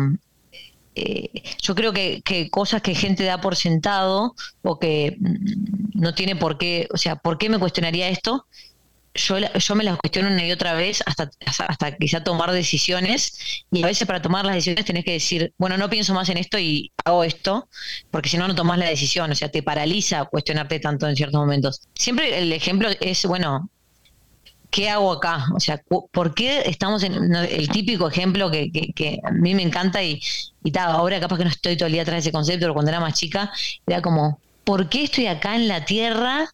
eh, 0.96 1.30
yo 1.62 1.76
creo 1.76 1.94
que, 1.94 2.24
que, 2.26 2.50
cosas 2.50 2.82
que 2.82 2.96
gente 2.96 3.24
da 3.24 3.40
por 3.40 3.56
sentado 3.56 4.34
o 4.64 4.80
que 4.80 5.16
mm, 5.20 6.02
no 6.02 6.16
tiene 6.16 6.36
por 6.36 6.58
qué, 6.58 6.88
o 6.92 6.98
sea, 6.98 7.18
¿por 7.18 7.38
qué 7.38 7.50
me 7.50 7.60
cuestionaría 7.60 8.10
esto? 8.10 8.48
Yo, 9.18 9.38
yo 9.38 9.76
me 9.76 9.84
las 9.84 9.98
cuestiono 9.98 10.30
una 10.30 10.46
y 10.46 10.52
otra 10.52 10.74
vez 10.74 11.04
hasta, 11.06 11.30
hasta 11.46 11.98
quizá 11.98 12.24
tomar 12.24 12.52
decisiones 12.52 13.66
y 13.72 13.84
a 13.84 13.88
veces 13.88 14.08
para 14.08 14.22
tomar 14.22 14.46
las 14.46 14.56
decisiones 14.56 14.86
tenés 14.86 15.04
que 15.04 15.14
decir, 15.14 15.54
bueno, 15.58 15.78
no 15.78 15.90
pienso 15.90 16.14
más 16.14 16.30
en 16.30 16.38
esto 16.38 16.58
y 16.58 16.92
hago 17.04 17.24
esto, 17.24 17.68
porque 18.12 18.30
si 18.30 18.38
no, 18.38 18.48
no 18.48 18.56
tomás 18.56 18.78
la 18.78 18.88
decisión, 18.88 19.32
o 19.32 19.36
sea, 19.36 19.50
te 19.50 19.64
paraliza 19.64 20.26
cuestionarte 20.26 20.80
tanto 20.80 21.08
en 21.08 21.16
ciertos 21.16 21.40
momentos. 21.40 21.82
Siempre 21.96 22.38
el 22.38 22.54
ejemplo 22.54 22.90
es, 23.00 23.26
bueno, 23.26 23.70
¿qué 24.70 24.90
hago 24.90 25.12
acá? 25.12 25.46
O 25.56 25.60
sea, 25.60 25.82
¿por 25.88 26.34
qué 26.34 26.62
estamos 26.66 27.04
en 27.04 27.36
el 27.36 27.70
típico 27.70 28.08
ejemplo 28.08 28.52
que, 28.52 29.20
a 29.24 29.32
mí 29.32 29.56
me 29.56 29.64
encanta 29.64 30.04
y, 30.04 30.22
y 30.64 30.78
ahora 30.78 31.20
capaz 31.20 31.38
que 31.38 31.44
no 31.44 31.50
estoy 31.50 31.76
todo 31.76 31.88
el 31.88 31.94
día 31.94 32.04
atrás 32.04 32.16
de 32.16 32.20
ese 32.20 32.32
concepto, 32.32 32.62
pero 32.62 32.74
cuando 32.74 32.92
era 32.92 33.00
más 33.00 33.14
chica, 33.14 33.52
era 33.86 34.02
como, 34.02 34.40
¿por 34.64 34.90
qué 34.90 35.04
estoy 35.04 35.28
acá 35.28 35.56
en 35.56 35.68
la 35.68 35.86
Tierra 35.86 36.50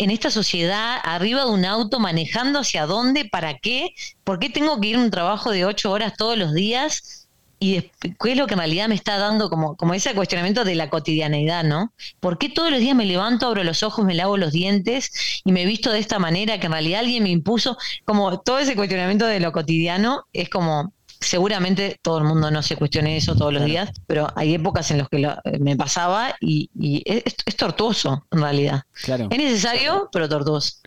en 0.00 0.10
esta 0.10 0.30
sociedad 0.30 0.96
arriba 1.04 1.44
de 1.44 1.50
un 1.50 1.66
auto 1.66 2.00
manejando 2.00 2.60
hacia 2.60 2.86
dónde, 2.86 3.26
para 3.26 3.58
qué, 3.58 3.90
por 4.24 4.38
qué 4.38 4.48
tengo 4.48 4.80
que 4.80 4.88
ir 4.88 4.96
a 4.96 5.00
un 5.00 5.10
trabajo 5.10 5.50
de 5.50 5.66
ocho 5.66 5.92
horas 5.92 6.14
todos 6.16 6.38
los 6.38 6.54
días 6.54 7.28
y 7.58 7.82
qué 8.18 8.32
es 8.32 8.38
lo 8.38 8.46
que 8.46 8.54
en 8.54 8.60
realidad 8.60 8.88
me 8.88 8.94
está 8.94 9.18
dando 9.18 9.50
como, 9.50 9.76
como 9.76 9.92
ese 9.92 10.14
cuestionamiento 10.14 10.64
de 10.64 10.74
la 10.74 10.88
cotidianeidad, 10.88 11.64
¿no? 11.64 11.92
¿Por 12.18 12.38
qué 12.38 12.48
todos 12.48 12.70
los 12.70 12.80
días 12.80 12.96
me 12.96 13.04
levanto, 13.04 13.46
abro 13.46 13.62
los 13.62 13.82
ojos, 13.82 14.06
me 14.06 14.14
lavo 14.14 14.38
los 14.38 14.52
dientes 14.52 15.42
y 15.44 15.52
me 15.52 15.66
visto 15.66 15.92
de 15.92 15.98
esta 15.98 16.18
manera 16.18 16.58
que 16.58 16.66
en 16.66 16.72
realidad 16.72 17.00
alguien 17.00 17.22
me 17.22 17.28
impuso? 17.28 17.76
Como 18.06 18.40
todo 18.40 18.58
ese 18.58 18.76
cuestionamiento 18.76 19.26
de 19.26 19.40
lo 19.40 19.52
cotidiano 19.52 20.24
es 20.32 20.48
como, 20.48 20.94
seguramente 21.20 21.98
todo 22.02 22.18
el 22.18 22.24
mundo 22.24 22.50
no 22.50 22.62
se 22.62 22.76
cuestione 22.76 23.16
eso 23.16 23.36
todos 23.36 23.52
los 23.52 23.64
días, 23.64 23.90
pero 24.06 24.28
hay 24.34 24.54
épocas 24.54 24.90
en 24.90 24.98
las 24.98 25.08
que 25.08 25.34
me 25.60 25.76
pasaba 25.76 26.34
y, 26.40 26.70
es, 27.04 27.36
tortuoso 27.56 28.26
en 28.30 28.40
realidad. 28.40 28.82
Claro. 29.04 29.28
Es 29.30 29.38
necesario, 29.38 30.08
pero 30.12 30.28
tortuoso. 30.28 30.78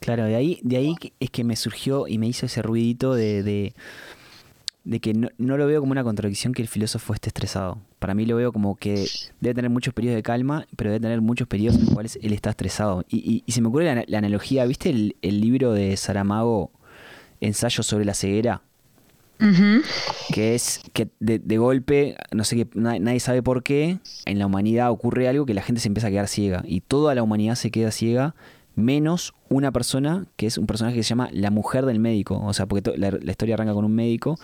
Claro, 0.00 0.24
de 0.24 0.34
ahí, 0.34 0.60
de 0.62 0.76
ahí 0.76 0.96
es 1.20 1.30
que 1.30 1.44
me 1.44 1.56
surgió 1.56 2.06
y 2.08 2.18
me 2.18 2.26
hizo 2.26 2.46
ese 2.46 2.62
ruidito 2.62 3.14
de, 3.14 3.42
de, 3.42 5.00
que 5.00 5.12
no, 5.14 5.30
lo 5.38 5.66
veo 5.66 5.80
como 5.80 5.92
una 5.92 6.04
contradicción 6.04 6.52
que 6.52 6.62
el 6.62 6.68
filósofo 6.68 7.14
esté 7.14 7.28
estresado. 7.28 7.78
Para 7.98 8.14
mí 8.14 8.26
lo 8.26 8.36
veo 8.36 8.52
como 8.52 8.76
que 8.76 9.06
debe 9.40 9.54
tener 9.54 9.70
muchos 9.70 9.94
periodos 9.94 10.16
de 10.16 10.22
calma, 10.22 10.66
pero 10.76 10.90
debe 10.90 11.00
tener 11.00 11.20
muchos 11.20 11.46
periodos 11.46 11.78
en 11.78 11.86
los 11.86 11.94
cuales 11.94 12.18
él 12.22 12.32
está 12.32 12.50
estresado. 12.50 13.04
Y, 13.08 13.44
y, 13.44 13.52
se 13.52 13.60
me 13.60 13.68
ocurre 13.68 14.06
la, 14.06 14.18
analogía, 14.18 14.64
¿viste 14.66 14.90
el, 14.90 15.16
el 15.22 15.40
libro 15.40 15.72
de 15.72 15.96
Saramago, 15.96 16.72
Ensayo 17.40 17.82
sobre 17.82 18.04
la 18.04 18.14
ceguera? 18.14 18.62
Que 20.32 20.54
es 20.54 20.80
que 20.92 21.08
de, 21.20 21.58
golpe, 21.58 22.16
no 22.32 22.44
sé 22.44 22.56
qué, 22.56 22.68
nadie 22.74 23.20
sabe 23.20 23.42
por 23.42 23.62
qué, 23.62 23.98
en 24.26 24.38
la 24.38 24.46
humanidad 24.46 24.90
ocurre 24.90 25.28
algo 25.28 25.46
que 25.46 25.54
la 25.54 25.62
gente 25.62 25.80
se 25.80 25.88
empieza 25.88 26.08
a 26.08 26.10
quedar 26.10 26.28
ciega. 26.28 26.62
Y 26.66 26.80
toda 26.80 27.14
la 27.14 27.22
humanidad 27.22 27.54
se 27.54 27.70
queda 27.70 27.90
ciega 27.90 28.34
menos 28.74 29.34
una 29.48 29.72
persona 29.72 30.26
que 30.36 30.46
es 30.46 30.58
un 30.58 30.66
personaje 30.66 30.96
que 30.96 31.02
se 31.02 31.10
llama 31.10 31.28
la 31.32 31.50
mujer 31.50 31.84
del 31.86 31.98
médico, 31.98 32.40
o 32.40 32.52
sea, 32.52 32.66
porque 32.66 32.96
la, 32.96 33.08
historia 33.30 33.54
arranca 33.54 33.74
con 33.74 33.84
un 33.84 33.94
médico 33.94 34.38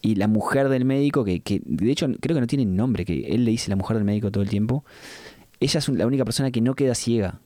y 0.00 0.14
la 0.16 0.26
mujer 0.26 0.68
del 0.68 0.84
médico, 0.84 1.24
que, 1.24 1.40
de 1.64 1.90
hecho 1.90 2.06
creo 2.20 2.34
que 2.34 2.40
no 2.40 2.46
tiene 2.46 2.64
nombre, 2.64 3.04
que 3.04 3.26
él 3.28 3.44
le 3.44 3.50
dice 3.50 3.70
la 3.70 3.76
mujer 3.76 3.96
del 3.96 4.04
médico 4.04 4.30
todo 4.30 4.42
el 4.42 4.50
tiempo, 4.50 4.84
ella 5.60 5.78
es 5.78 5.88
la 5.88 6.06
única 6.06 6.24
persona 6.24 6.50
que 6.50 6.60
no 6.60 6.74
queda 6.74 6.94
ciega. 6.94 7.40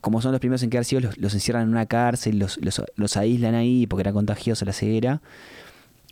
Como 0.00 0.22
son 0.22 0.30
los 0.32 0.40
primeros 0.40 0.62
en 0.62 0.70
quedar 0.70 0.84
ciegos, 0.84 1.18
los, 1.18 1.34
encierran 1.34 1.64
en 1.64 1.70
una 1.70 1.86
cárcel, 1.86 2.38
los, 2.38 2.58
los, 2.62 2.80
los 2.94 3.16
aíslan 3.16 3.54
ahí 3.54 3.86
porque 3.86 4.02
era 4.02 4.12
contagiosa 4.12 4.64
la 4.64 4.72
ceguera 4.72 5.20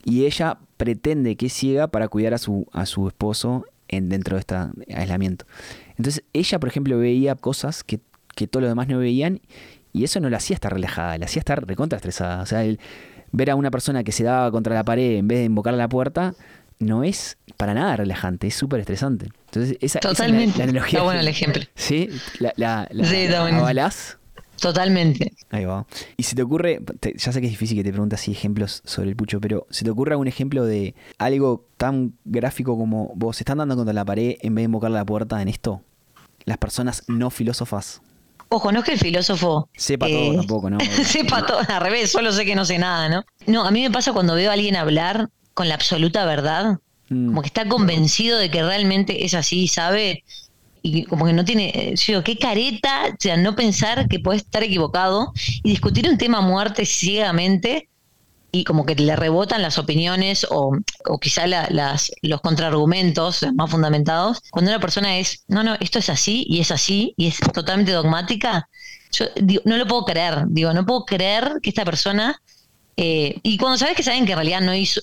y 0.07 0.25
ella 0.25 0.59
pretende 0.77 1.35
que 1.35 1.47
es 1.47 1.53
ciega 1.53 1.89
para 1.89 2.07
cuidar 2.07 2.33
a 2.33 2.39
su, 2.39 2.69
a 2.73 2.87
su 2.87 3.09
esposo 3.09 3.67
en, 3.89 4.09
dentro 4.09 4.37
de 4.37 4.41
este 4.41 4.55
aislamiento. 4.95 5.47
Entonces 5.99 6.23
ella, 6.33 6.61
por 6.61 6.69
ejemplo, 6.69 6.97
veía 6.97 7.35
cosas 7.35 7.83
que, 7.83 7.99
todos 8.47 8.63
los 8.63 8.71
demás 8.71 8.87
no 8.87 8.99
veían 8.99 9.41
y 9.93 10.05
eso 10.05 10.21
no 10.21 10.31
la 10.31 10.37
hacía 10.37 10.55
estar 10.55 10.73
relajada, 10.73 11.19
la 11.19 11.25
hacía 11.25 11.41
estar 11.41 11.67
recontra 11.67 11.97
estresada. 11.97 12.41
O 12.41 12.47
sea, 12.47 12.65
el, 12.65 12.79
ver 13.33 13.51
a 13.51 13.57
una 13.57 13.73
persona 13.73 14.05
que 14.05 14.13
se 14.13 14.23
daba 14.23 14.53
contra 14.53 14.75
la 14.75 14.85
pared 14.85 15.17
en 15.17 15.27
vez 15.27 15.39
de 15.41 15.47
invocar 15.47 15.75
la 15.75 15.89
puerta 15.89 16.35
no 16.79 17.03
es 17.03 17.37
para 17.57 17.75
nada 17.75 17.97
relajante, 17.97 18.47
es 18.47 18.55
súper 18.55 18.79
estresante. 18.79 19.31
Entonces, 19.47 19.77
esa, 19.81 19.99
Totalmente. 19.99 20.53
es 20.53 20.59
la, 20.59 20.65
analogía. 20.65 20.99
Está 20.99 21.03
bueno 21.03 21.21
el 21.21 21.29
ejemplo. 21.29 21.63
Sí, 21.75 22.11
la, 22.39 22.53
la, 22.57 22.89
sí, 23.03 23.27
Totalmente. 24.61 25.33
Ahí 25.51 25.65
va. 25.65 25.87
Y 26.17 26.23
si 26.23 26.35
te 26.35 26.43
ocurre, 26.43 26.81
ya 27.17 27.33
sé 27.33 27.41
que 27.41 27.47
es 27.47 27.53
difícil 27.53 27.77
que 27.77 27.85
te 27.85 27.91
preguntes 27.91 28.21
así 28.21 28.33
ejemplos 28.33 28.83
sobre 28.85 29.11
el 29.11 29.17
pucho, 29.17 29.41
pero 29.41 29.67
si 29.71 29.85
te 29.85 29.91
ocurre 29.91 30.13
algún 30.13 30.29
ejemplo 30.29 30.65
de 30.65 30.95
algo 31.19 31.67
tan 31.77 32.15
gráfico 32.25 32.77
como 32.77 33.13
vos 33.15 33.41
están 33.41 33.59
dando 33.59 33.77
contra 33.77 33.93
la 33.93 34.05
pared 34.05 34.37
en 34.41 34.55
vez 34.55 34.63
de 34.63 34.67
invocar 34.67 34.91
la 34.91 35.05
puerta 35.05 35.41
en 35.43 35.49
esto, 35.49 35.83
las 36.45 36.59
personas 36.59 37.03
no 37.09 37.31
filósofas. 37.31 38.01
Ojo, 38.49 38.71
no 38.71 38.79
es 38.79 38.85
que 38.85 38.93
el 38.93 38.99
filósofo 38.99 39.69
sepa 39.77 40.07
todo 40.07 40.37
tampoco, 40.37 40.71
¿no? 40.71 40.79
sepa 41.05 41.45
todo, 41.45 41.59
al 41.67 41.81
revés, 41.81 42.13
solo 42.13 42.33
sé 42.33 42.45
que 42.45 42.55
no 42.55 42.65
sé 42.65 42.79
nada, 42.79 43.09
¿no? 43.09 43.25
No, 43.47 43.67
a 43.67 43.71
mí 43.71 43.83
me 43.83 43.91
pasa 43.91 44.13
cuando 44.13 44.35
veo 44.35 44.51
a 44.51 44.55
alguien 44.55 44.77
hablar 44.77 45.31
con 45.53 45.69
la 45.69 45.75
absoluta 45.75 46.25
verdad, 46.25 46.79
mm. 47.09 47.27
como 47.27 47.43
que 47.43 47.49
está 47.49 47.67
convencido 47.67 48.39
de 48.39 48.51
que 48.51 48.63
realmente 48.63 49.25
es 49.25 49.35
así 49.35 49.67
sabe 49.67 50.23
y 50.87 51.05
como 51.05 51.27
que 51.27 51.33
no 51.33 51.45
tiene, 51.45 51.71
eh, 51.75 51.97
yo 51.97 52.13
digo, 52.13 52.25
qué 52.25 52.39
careta, 52.39 53.07
o 53.09 53.17
sea, 53.19 53.37
no 53.37 53.57
pensar 53.57 54.09
que 54.09 54.21
puede 54.21 54.39
estar 54.39 54.63
equivocado 54.63 55.33
y 55.63 55.71
discutir 55.71 56.09
un 56.09 56.17
tema 56.17 56.41
muerte 56.41 56.87
ciegamente 56.87 57.89
y 58.53 58.65
como 58.65 58.87
que 58.87 58.95
le 58.95 59.17
rebotan 59.17 59.63
las 59.63 59.79
opiniones 59.79 60.47
o, 60.49 60.77
o 61.09 61.19
quizá 61.19 61.47
las, 61.47 62.11
los 62.23 62.41
contraargumentos 62.41 63.45
más 63.55 63.71
fundamentados, 63.71 64.41
cuando 64.51 64.71
una 64.71 64.81
persona 64.81 65.19
es, 65.19 65.45
no, 65.49 65.65
no, 65.65 65.75
esto 65.81 65.99
es 65.99 66.09
así 66.09 66.47
y 66.49 66.61
es 66.61 66.71
así 66.71 67.15
y 67.17 67.27
es 67.27 67.39
totalmente 67.53 67.93
dogmática, 67.93 68.69
yo 69.11 69.27
no 69.65 69.77
lo 69.77 69.87
puedo 69.87 70.05
creer, 70.05 70.45
digo, 70.49 70.73
no 70.73 70.87
puedo 70.87 71.05
creer 71.05 71.59
que 71.63 71.71
esta 71.71 71.85
persona 71.85 72.41
eh, 72.99 73.39
y 73.43 73.59
cuando 73.59 73.77
sabes 73.77 73.95
que 73.95 74.03
saben 74.03 74.25
que 74.25 74.33
en 74.33 74.39
realidad 74.39 74.63
no 74.63 74.75
hizo, 74.75 75.03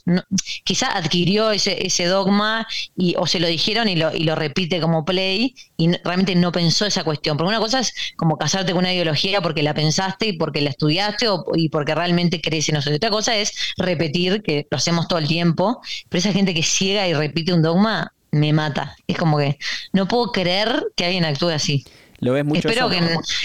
quizá 0.63 0.97
adquirió 0.97 1.51
ese, 1.51 1.85
ese 1.85 2.05
dogma 2.05 2.67
y, 2.95 3.13
o 3.17 3.27
se 3.27 3.39
lo 3.39 3.47
dijeron 3.47 3.87
y 3.87 3.95
lo, 3.95 4.15
y 4.15 4.23
lo 4.23 4.35
repite 4.35 4.81
como 4.81 5.05
play 5.05 5.53
y 5.77 5.91
realmente 6.03 6.33
no 6.35 6.51
pensó 6.51 6.87
esa 6.87 7.03
cuestión. 7.03 7.37
Porque 7.37 7.49
una 7.49 7.59
cosa 7.59 7.79
es 7.79 7.93
como 8.17 8.37
casarte 8.37 8.71
con 8.71 8.79
una 8.79 8.93
ideología 8.93 9.41
porque 9.41 9.61
la 9.61 9.75
pensaste 9.75 10.27
y 10.27 10.33
porque 10.33 10.61
la 10.61 10.71
estudiaste 10.71 11.29
o, 11.29 11.45
y 11.55 11.69
porque 11.69 11.93
realmente 11.93 12.41
crees 12.41 12.69
en 12.69 12.77
eso. 12.77 12.91
otra 12.91 13.11
cosa 13.11 13.35
es 13.35 13.53
repetir, 13.77 14.41
que 14.41 14.65
lo 14.69 14.77
hacemos 14.77 15.07
todo 15.07 15.19
el 15.19 15.27
tiempo, 15.27 15.79
pero 16.09 16.19
esa 16.19 16.33
gente 16.33 16.55
que 16.55 16.63
ciega 16.63 17.07
y 17.07 17.13
repite 17.13 17.53
un 17.53 17.61
dogma 17.61 18.11
me 18.31 18.53
mata. 18.53 18.95
Es 19.05 19.17
como 19.17 19.37
que 19.37 19.59
no 19.91 20.07
puedo 20.07 20.31
creer 20.31 20.87
que 20.95 21.05
alguien 21.05 21.25
actúe 21.25 21.49
así. 21.49 21.85
Lo 22.19 22.33
ves 22.33 22.43
mucho. 22.43 22.67
Espero, 22.67 22.89
que, 22.89 22.99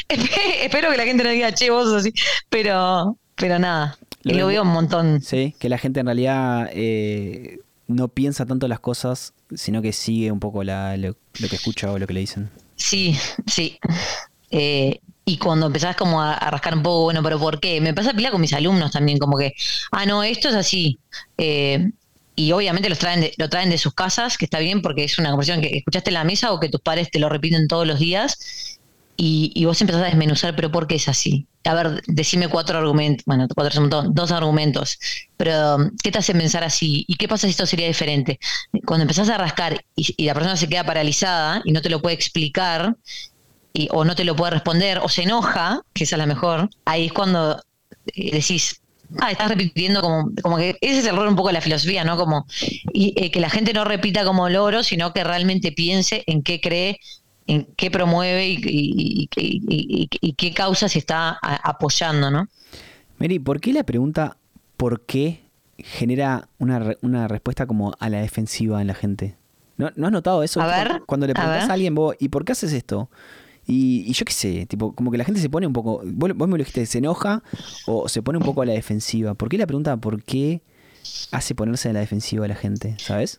espero 0.64 0.90
que 0.90 0.96
la 0.96 1.04
gente 1.04 1.22
no 1.22 1.30
diga, 1.30 1.52
che, 1.52 1.68
vos 1.68 1.92
así, 1.92 2.14
pero, 2.48 3.18
pero 3.34 3.58
nada. 3.58 3.98
Y 4.24 4.34
lo 4.34 4.46
veo 4.46 4.62
un 4.62 4.68
montón. 4.68 5.20
Sí, 5.22 5.54
que 5.58 5.68
la 5.68 5.78
gente 5.78 6.00
en 6.00 6.06
realidad 6.06 6.68
eh, 6.72 7.60
no 7.86 8.08
piensa 8.08 8.46
tanto 8.46 8.68
las 8.68 8.80
cosas, 8.80 9.32
sino 9.54 9.82
que 9.82 9.92
sigue 9.92 10.30
un 10.32 10.40
poco 10.40 10.64
la, 10.64 10.96
lo, 10.96 11.14
que 11.34 11.56
escucha 11.56 11.90
o 11.90 11.98
lo 11.98 12.06
que 12.06 12.14
le 12.14 12.20
dicen. 12.20 12.50
Sí, 12.76 13.16
sí. 13.46 13.78
Eh, 14.50 15.00
y 15.24 15.36
cuando 15.38 15.66
empezás 15.66 15.96
como 15.96 16.22
a, 16.22 16.36
rascar 16.50 16.74
un 16.74 16.82
poco, 16.82 17.04
bueno, 17.04 17.22
pero 17.22 17.38
¿por 17.38 17.60
qué? 17.60 17.80
Me 17.80 17.94
pasa 17.94 18.12
pila 18.12 18.30
con 18.30 18.40
mis 18.40 18.52
alumnos 18.52 18.92
también, 18.92 19.18
como 19.18 19.36
que, 19.36 19.54
ah, 19.92 20.06
no, 20.06 20.22
esto 20.22 20.48
es 20.48 20.54
así. 20.54 20.98
Eh, 21.36 21.90
y 22.34 22.52
obviamente 22.52 22.88
los 22.88 22.98
traen 22.98 23.28
lo 23.36 23.48
traen 23.48 23.68
de 23.68 23.78
sus 23.78 23.94
casas, 23.94 24.38
que 24.38 24.44
está 24.44 24.60
bien 24.60 24.80
porque 24.80 25.04
es 25.04 25.18
una 25.18 25.30
conversación 25.30 25.60
que 25.60 25.78
escuchaste 25.78 26.10
en 26.10 26.14
la 26.14 26.24
mesa 26.24 26.52
o 26.52 26.60
que 26.60 26.68
tus 26.68 26.80
padres 26.80 27.10
te 27.10 27.18
lo 27.18 27.28
repiten 27.28 27.66
todos 27.66 27.86
los 27.86 27.98
días 27.98 28.77
y, 29.20 29.64
vos 29.64 29.80
empezás 29.80 30.02
a 30.02 30.06
desmenuzar, 30.06 30.54
pero 30.54 30.70
¿por 30.70 30.86
qué 30.86 30.94
es 30.94 31.08
así? 31.08 31.48
A 31.64 31.74
ver, 31.74 32.02
decime 32.06 32.46
cuatro 32.46 32.78
argumentos, 32.78 33.24
bueno, 33.26 33.48
cuatro 33.52 33.88
dos 34.10 34.30
argumentos, 34.30 34.96
pero 35.36 35.76
¿qué 36.04 36.12
te 36.12 36.18
hace 36.18 36.32
pensar 36.34 36.62
así? 36.62 37.04
¿Y 37.08 37.16
qué 37.16 37.26
pasa 37.26 37.48
si 37.48 37.50
esto 37.50 37.66
sería 37.66 37.88
diferente? 37.88 38.38
Cuando 38.86 39.02
empezás 39.02 39.28
a 39.28 39.36
rascar 39.36 39.84
y, 39.96 40.24
la 40.24 40.34
persona 40.34 40.56
se 40.56 40.68
queda 40.68 40.84
paralizada 40.84 41.62
y 41.64 41.72
no 41.72 41.82
te 41.82 41.90
lo 41.90 42.00
puede 42.00 42.14
explicar, 42.14 42.96
y, 43.72 43.88
o 43.90 44.04
no 44.04 44.14
te 44.14 44.22
lo 44.22 44.36
puede 44.36 44.52
responder, 44.52 44.98
o 44.98 45.08
se 45.08 45.24
enoja, 45.24 45.82
que 45.92 46.04
esa 46.04 46.14
es 46.14 46.18
la 46.20 46.26
mejor, 46.26 46.70
ahí 46.84 47.06
es 47.06 47.12
cuando 47.12 47.60
eh, 48.14 48.30
decís, 48.30 48.80
ah, 49.20 49.32
estás 49.32 49.48
repitiendo 49.48 50.00
como, 50.00 50.30
como 50.42 50.58
que 50.58 50.78
ese 50.80 51.00
es 51.00 51.06
el 51.06 51.14
error 51.14 51.26
un 51.26 51.34
poco 51.34 51.48
de 51.48 51.54
la 51.54 51.60
filosofía, 51.60 52.04
¿no? 52.04 52.16
Como 52.16 52.46
y, 52.92 53.14
eh, 53.16 53.32
que 53.32 53.40
la 53.40 53.50
gente 53.50 53.72
no 53.72 53.84
repita 53.84 54.24
como 54.24 54.48
loro, 54.48 54.84
sino 54.84 55.12
que 55.12 55.24
realmente 55.24 55.72
piense 55.72 56.22
en 56.28 56.44
qué 56.44 56.60
cree, 56.60 57.00
en 57.48 57.66
qué 57.76 57.90
promueve 57.90 58.48
y, 58.48 59.28
y 59.34 60.32
qué 60.34 60.54
causa 60.54 60.88
se 60.88 61.00
está 61.00 61.38
apoyando, 61.42 62.30
¿no? 62.30 62.48
Mary, 63.18 63.40
¿por 63.40 63.60
qué 63.60 63.72
la 63.72 63.82
pregunta 63.82 64.36
por 64.76 65.04
qué 65.04 65.40
genera 65.78 66.48
una, 66.58 66.94
una 67.02 67.26
respuesta 67.26 67.66
como 67.66 67.94
a 67.98 68.08
la 68.08 68.20
defensiva 68.20 68.80
en 68.80 68.86
la 68.86 68.94
gente? 68.94 69.36
¿No, 69.76 69.86
has 69.86 70.12
notado 70.12 70.42
eso? 70.42 70.60
A 70.60 70.66
ver, 70.66 71.02
Cuando 71.06 71.26
le 71.26 71.34
preguntas 71.34 71.68
a, 71.68 71.72
alguien, 71.72 71.94
vos, 71.94 72.16
¿y 72.18 72.28
por 72.28 72.44
qué 72.44 72.52
haces 72.52 72.72
esto? 72.72 73.08
Y, 73.66 74.12
yo 74.12 74.24
qué 74.24 74.32
sé, 74.32 74.66
tipo, 74.66 74.92
como 74.92 75.10
que 75.10 75.18
la 75.18 75.24
gente 75.24 75.40
se 75.40 75.50
pone 75.50 75.66
un 75.66 75.72
poco, 75.72 76.02
vos, 76.04 76.34
me 76.36 76.46
lo 76.46 76.56
dijiste, 76.56 76.86
se 76.86 76.98
enoja 76.98 77.42
o 77.86 78.08
se 78.08 78.22
pone 78.22 78.38
un 78.38 78.44
poco 78.44 78.62
a 78.62 78.66
la 78.66 78.72
defensiva. 78.72 79.34
¿Por 79.34 79.48
qué 79.48 79.58
la 79.58 79.66
pregunta 79.66 79.96
por 79.98 80.22
qué 80.22 80.62
hace 81.30 81.54
ponerse 81.54 81.90
a 81.90 81.92
la 81.92 82.00
defensiva 82.00 82.44
a 82.44 82.48
la 82.48 82.54
gente? 82.54 82.96
¿Sabes? 82.98 83.38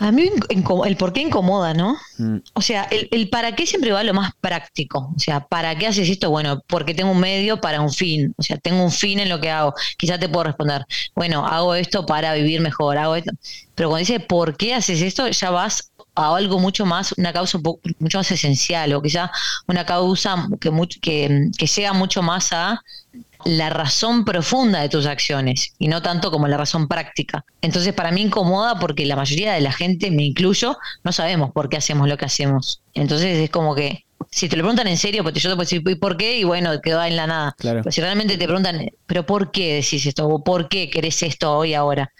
A 0.00 0.12
mí 0.12 0.30
el 0.48 0.96
por 0.96 1.12
qué 1.12 1.20
incomoda, 1.20 1.74
¿no? 1.74 1.94
Mm. 2.16 2.38
O 2.54 2.62
sea, 2.62 2.88
el, 2.90 3.28
para 3.28 3.54
qué 3.54 3.66
siempre 3.66 3.92
va 3.92 4.02
lo 4.02 4.14
más 4.14 4.32
práctico. 4.40 5.12
O 5.14 5.18
sea, 5.18 5.46
¿para 5.46 5.76
qué 5.76 5.88
haces 5.88 6.08
esto? 6.08 6.30
Bueno, 6.30 6.62
porque 6.66 6.94
tengo 6.94 7.10
un 7.10 7.20
medio 7.20 7.60
para 7.60 7.82
un 7.82 7.92
fin. 7.92 8.34
O 8.38 8.42
sea, 8.42 8.56
tengo 8.56 8.82
un 8.82 8.90
fin 8.90 9.18
en 9.18 9.28
lo 9.28 9.40
que 9.42 9.50
hago. 9.50 9.74
Quizás 9.98 10.18
te 10.18 10.30
puedo 10.30 10.44
responder, 10.44 10.86
bueno, 11.14 11.46
hago 11.46 11.74
esto 11.74 12.06
para 12.06 12.32
vivir 12.32 12.62
mejor, 12.62 12.96
hago 12.96 13.14
esto. 13.14 13.32
Pero 13.74 13.90
cuando 13.90 14.06
dice 14.06 14.20
por 14.20 14.56
qué 14.56 14.72
haces 14.74 15.02
esto, 15.02 15.28
ya 15.28 15.50
vas 15.50 15.89
a 16.26 16.36
algo 16.36 16.58
mucho 16.58 16.86
más, 16.86 17.12
una 17.16 17.32
causa 17.32 17.58
mucho 17.98 18.18
más 18.18 18.30
esencial, 18.30 18.92
o 18.92 19.02
quizá 19.02 19.30
una 19.66 19.84
causa 19.84 20.48
que, 20.60 20.70
que, 21.00 21.50
que 21.56 21.66
llega 21.66 21.92
mucho 21.92 22.22
más 22.22 22.52
a 22.52 22.82
la 23.44 23.70
razón 23.70 24.24
profunda 24.24 24.80
de 24.80 24.88
tus 24.88 25.06
acciones 25.06 25.72
y 25.78 25.88
no 25.88 26.02
tanto 26.02 26.30
como 26.30 26.48
la 26.48 26.56
razón 26.56 26.88
práctica. 26.88 27.44
Entonces 27.62 27.94
para 27.94 28.10
mí 28.10 28.22
incomoda 28.22 28.78
porque 28.78 29.06
la 29.06 29.16
mayoría 29.16 29.54
de 29.54 29.60
la 29.60 29.72
gente, 29.72 30.10
me 30.10 30.24
incluyo, 30.24 30.76
no 31.04 31.12
sabemos 31.12 31.50
por 31.52 31.68
qué 31.68 31.76
hacemos 31.76 32.08
lo 32.08 32.16
que 32.16 32.26
hacemos. 32.26 32.82
Entonces 32.94 33.38
es 33.38 33.50
como 33.50 33.74
que 33.74 34.04
si 34.30 34.48
te 34.48 34.56
lo 34.56 34.62
preguntan 34.62 34.86
en 34.86 34.98
serio, 34.98 35.22
pues 35.22 35.34
yo 35.36 35.50
te 35.50 35.56
puedo 35.56 35.68
decir 35.68 35.82
por 35.98 36.16
qué 36.16 36.38
y 36.38 36.44
bueno, 36.44 36.80
quedó 36.80 37.02
en 37.02 37.16
la 37.16 37.26
nada. 37.26 37.56
Pero 37.58 37.90
si 37.90 38.00
realmente 38.00 38.36
te 38.36 38.44
preguntan, 38.44 38.90
pero 39.06 39.24
¿por 39.24 39.50
qué 39.50 39.74
decís 39.74 40.04
esto? 40.06 40.28
¿O 40.28 40.44
por 40.44 40.68
qué 40.68 40.90
querés 40.90 41.22
esto 41.22 41.56
hoy 41.56 41.74
ahora? 41.74 42.12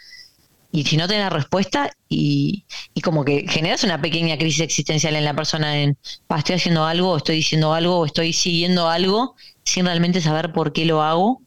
Y 0.71 0.85
si 0.85 0.95
no 0.95 1.07
tenés 1.07 1.23
la 1.23 1.29
respuesta 1.29 1.91
y, 2.07 2.65
y 2.93 3.01
como 3.01 3.25
que 3.25 3.45
generas 3.47 3.83
una 3.83 4.01
pequeña 4.01 4.37
crisis 4.37 4.61
existencial 4.61 5.15
en 5.15 5.25
la 5.25 5.35
persona 5.35 5.81
en, 5.81 5.97
estoy 6.37 6.55
haciendo 6.55 6.85
algo, 6.85 7.17
estoy 7.17 7.37
diciendo 7.37 7.73
algo, 7.73 7.99
o 7.99 8.05
estoy 8.05 8.31
siguiendo 8.31 8.87
algo 8.87 9.35
sin 9.63 9.85
realmente 9.85 10.21
saber 10.21 10.53
por 10.53 10.71
qué 10.71 10.85
lo 10.85 11.01
hago 11.01 11.41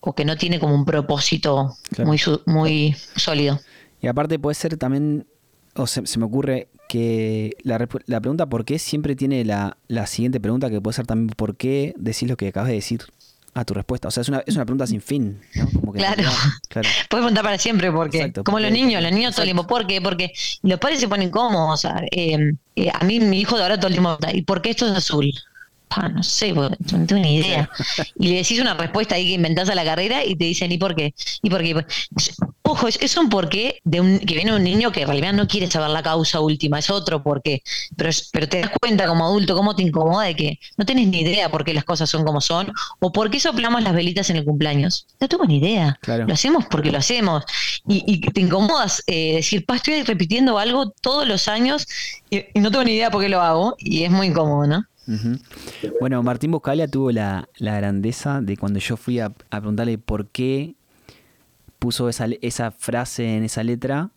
o 0.00 0.14
que 0.14 0.24
no 0.24 0.36
tiene 0.36 0.58
como 0.58 0.74
un 0.74 0.84
propósito 0.84 1.76
muy, 2.04 2.20
muy 2.46 2.96
sólido. 3.16 3.60
Y 4.00 4.06
aparte 4.06 4.38
puede 4.38 4.54
ser 4.54 4.76
también, 4.76 5.26
o 5.74 5.86
se, 5.86 6.02
me 6.18 6.24
ocurre 6.24 6.68
que 6.88 7.56
la, 7.62 7.86
la, 8.06 8.20
pregunta 8.20 8.46
por 8.46 8.64
qué 8.64 8.78
siempre 8.78 9.16
tiene 9.16 9.44
la, 9.44 9.76
la, 9.88 10.06
siguiente 10.06 10.40
pregunta 10.40 10.70
que 10.70 10.80
puede 10.80 10.94
ser 10.94 11.06
también 11.06 11.28
por 11.36 11.56
qué 11.56 11.94
decís 11.96 12.28
lo 12.28 12.36
que 12.36 12.48
acabas 12.48 12.68
de 12.68 12.74
decir 12.74 13.02
a 13.60 13.64
tu 13.64 13.74
respuesta. 13.74 14.08
O 14.08 14.10
sea, 14.10 14.20
es 14.22 14.28
una, 14.28 14.42
es 14.46 14.54
una 14.54 14.64
pregunta 14.64 14.86
sin 14.86 15.00
fin. 15.00 15.40
claro. 15.92 16.22
claro. 16.68 16.88
Puedes 17.08 17.08
preguntar 17.08 17.44
para 17.44 17.58
siempre 17.58 17.92
porque, 17.92 18.32
como 18.44 18.60
los 18.60 18.70
niños, 18.70 19.02
los 19.02 19.12
niños 19.12 19.34
todo 19.34 19.42
el 19.42 19.48
tiempo, 19.48 19.66
¿por 19.66 19.86
qué? 19.86 20.00
Porque 20.00 20.32
los 20.62 20.78
padres 20.78 21.00
se 21.00 21.08
ponen 21.08 21.30
cómodos. 21.30 21.74
O 21.74 21.76
sea, 21.76 22.02
eh, 22.10 22.52
eh, 22.76 22.90
a 22.92 23.04
mí 23.04 23.20
mi 23.20 23.40
hijo 23.40 23.56
de 23.56 23.62
ahora 23.62 23.76
todo 23.76 23.88
el 23.88 23.94
tiempo, 23.94 24.18
¿y 24.32 24.42
por 24.42 24.62
qué 24.62 24.70
esto 24.70 24.86
es 24.86 24.92
azul? 24.92 25.32
no 26.14 26.22
sé, 26.22 26.52
no 26.52 26.70
tengo 26.86 27.20
ni 27.20 27.36
idea. 27.36 27.70
Y 28.16 28.28
le 28.28 28.36
decís 28.36 28.60
una 28.60 28.74
respuesta 28.74 29.14
ahí 29.14 29.26
que 29.26 29.32
inventás 29.32 29.68
a 29.68 29.74
la 29.74 29.84
carrera 29.84 30.24
y 30.24 30.36
te 30.36 30.44
dicen, 30.44 30.70
¿y 30.70 30.78
por 30.78 30.94
qué? 30.94 31.14
¿Y 31.42 31.50
por 31.50 31.62
qué? 31.62 31.84
Ojo, 32.70 32.86
es, 32.86 33.16
un 33.16 33.30
porqué 33.30 33.80
de 33.84 34.00
un, 34.00 34.18
que 34.18 34.34
viene 34.34 34.54
un 34.54 34.62
niño 34.62 34.92
que 34.92 35.00
en 35.00 35.08
realidad 35.08 35.32
no 35.32 35.48
quiere 35.48 35.70
saber 35.70 35.88
la 35.88 36.02
causa 36.02 36.40
última, 36.40 36.78
es 36.78 36.90
otro 36.90 37.22
porqué. 37.22 37.62
Pero, 37.96 38.10
pero 38.30 38.46
te 38.46 38.60
das 38.60 38.70
cuenta 38.78 39.06
como 39.06 39.24
adulto 39.24 39.56
cómo 39.56 39.74
te 39.74 39.82
incomoda 39.82 40.26
de 40.26 40.36
que 40.36 40.60
no 40.76 40.84
tienes 40.84 41.08
ni 41.08 41.20
idea 41.20 41.50
por 41.50 41.64
qué 41.64 41.72
las 41.72 41.84
cosas 41.84 42.10
son 42.10 42.26
como 42.26 42.42
son 42.42 42.70
o 43.00 43.10
por 43.10 43.30
qué 43.30 43.40
soplamos 43.40 43.82
las 43.82 43.94
velitas 43.94 44.28
en 44.28 44.36
el 44.36 44.44
cumpleaños. 44.44 45.06
No 45.18 45.28
tengo 45.28 45.46
ni 45.46 45.56
idea. 45.56 45.98
Lo 46.06 46.34
hacemos 46.34 46.66
porque 46.66 46.92
lo 46.92 46.98
hacemos. 46.98 47.44
Y, 47.86 48.20
te 48.20 48.40
incomodas 48.42 49.02
eh, 49.06 49.36
decir, 49.36 49.64
pa, 49.64 49.76
estoy 49.76 50.02
repitiendo 50.02 50.58
algo 50.58 50.90
todos 50.90 51.26
los 51.26 51.48
años 51.48 51.86
y, 52.28 52.44
y 52.52 52.60
no 52.60 52.70
tengo 52.70 52.84
ni 52.84 52.92
idea 52.92 53.10
por 53.10 53.22
qué 53.22 53.30
lo 53.30 53.40
hago 53.40 53.76
y 53.78 54.04
es 54.04 54.10
muy 54.10 54.26
incómodo, 54.26 54.66
¿no? 54.66 54.84
Bueno, 56.00 56.22
Martín 56.22 56.50
Buscalia 56.50 56.86
tuvo 56.86 57.10
la, 57.10 57.48
grandeza 57.58 58.42
de 58.42 58.58
cuando 58.58 58.78
yo 58.78 58.96
fui 58.98 59.20
a, 59.20 59.30
preguntarle 59.30 59.96
por 59.96 60.26
qué 60.26 60.74
puso 61.78 62.08
esa, 62.08 62.26
esa, 62.42 62.70
frase 62.70 63.36
en 63.36 63.44
esa 63.44 63.62
letra, 63.62 64.10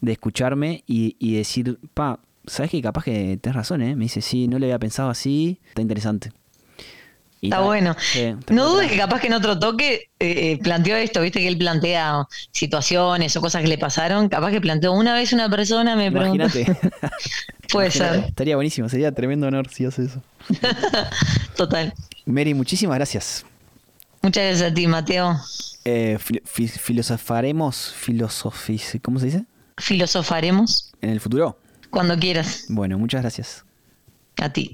de 0.00 0.12
escucharme 0.12 0.84
y, 0.86 1.34
decir, 1.34 1.78
pa, 1.94 2.20
¿sabes 2.46 2.70
que 2.70 2.82
capaz 2.82 3.04
que 3.04 3.38
tenés 3.40 3.56
razón, 3.56 3.82
eh? 3.82 3.96
Me 3.96 4.04
dice, 4.04 4.20
sí, 4.20 4.48
no 4.48 4.58
le 4.58 4.66
había 4.66 4.78
pensado 4.78 5.10
así, 5.10 5.58
está 5.68 5.82
interesante. 5.82 6.32
está 7.40 7.60
bueno. 7.60 7.96
no 8.50 8.68
dudes 8.68 8.90
que 8.90 8.96
capaz 8.96 9.20
que 9.20 9.26
en 9.26 9.34
otro 9.34 9.58
toque 9.58 10.10
eh, 10.20 10.52
eh, 10.52 10.58
planteó 10.62 10.96
esto, 10.96 11.20
viste 11.22 11.40
que 11.40 11.48
él 11.48 11.58
plantea 11.58 12.26
situaciones 12.52 13.36
o 13.36 13.40
cosas 13.40 13.62
que 13.62 13.68
le 13.68 13.78
pasaron, 13.78 14.28
capaz 14.28 14.50
que 14.50 14.60
planteó 14.60 14.92
una 14.92 15.14
vez 15.14 15.32
una 15.32 15.48
persona 15.50 15.96
me 15.96 16.12
preguntó. 16.12 16.46
Puede 17.72 17.90
ser. 17.90 18.24
Estaría 18.28 18.54
buenísimo, 18.54 18.88
sería 18.88 19.12
tremendo 19.12 19.48
honor 19.48 19.68
si 19.68 19.84
hace 19.84 20.04
eso. 20.04 20.22
Total. 21.56 21.92
Mary, 22.26 22.54
muchísimas 22.54 22.96
gracias. 22.96 23.44
Muchas 24.22 24.44
gracias 24.44 24.70
a 24.70 24.74
ti, 24.74 24.86
Mateo. 24.86 25.36
Eh, 25.88 26.18
filosofaremos, 26.18 27.94
filosofis, 27.96 28.98
¿cómo 29.02 29.20
se 29.20 29.26
dice? 29.26 29.44
Filosofaremos. 29.78 30.92
En 31.00 31.10
el 31.10 31.20
futuro. 31.20 31.60
Cuando 31.90 32.18
quieras. 32.18 32.64
Bueno, 32.68 32.98
muchas 32.98 33.22
gracias. 33.22 33.64
A 34.42 34.52
ti. 34.52 34.64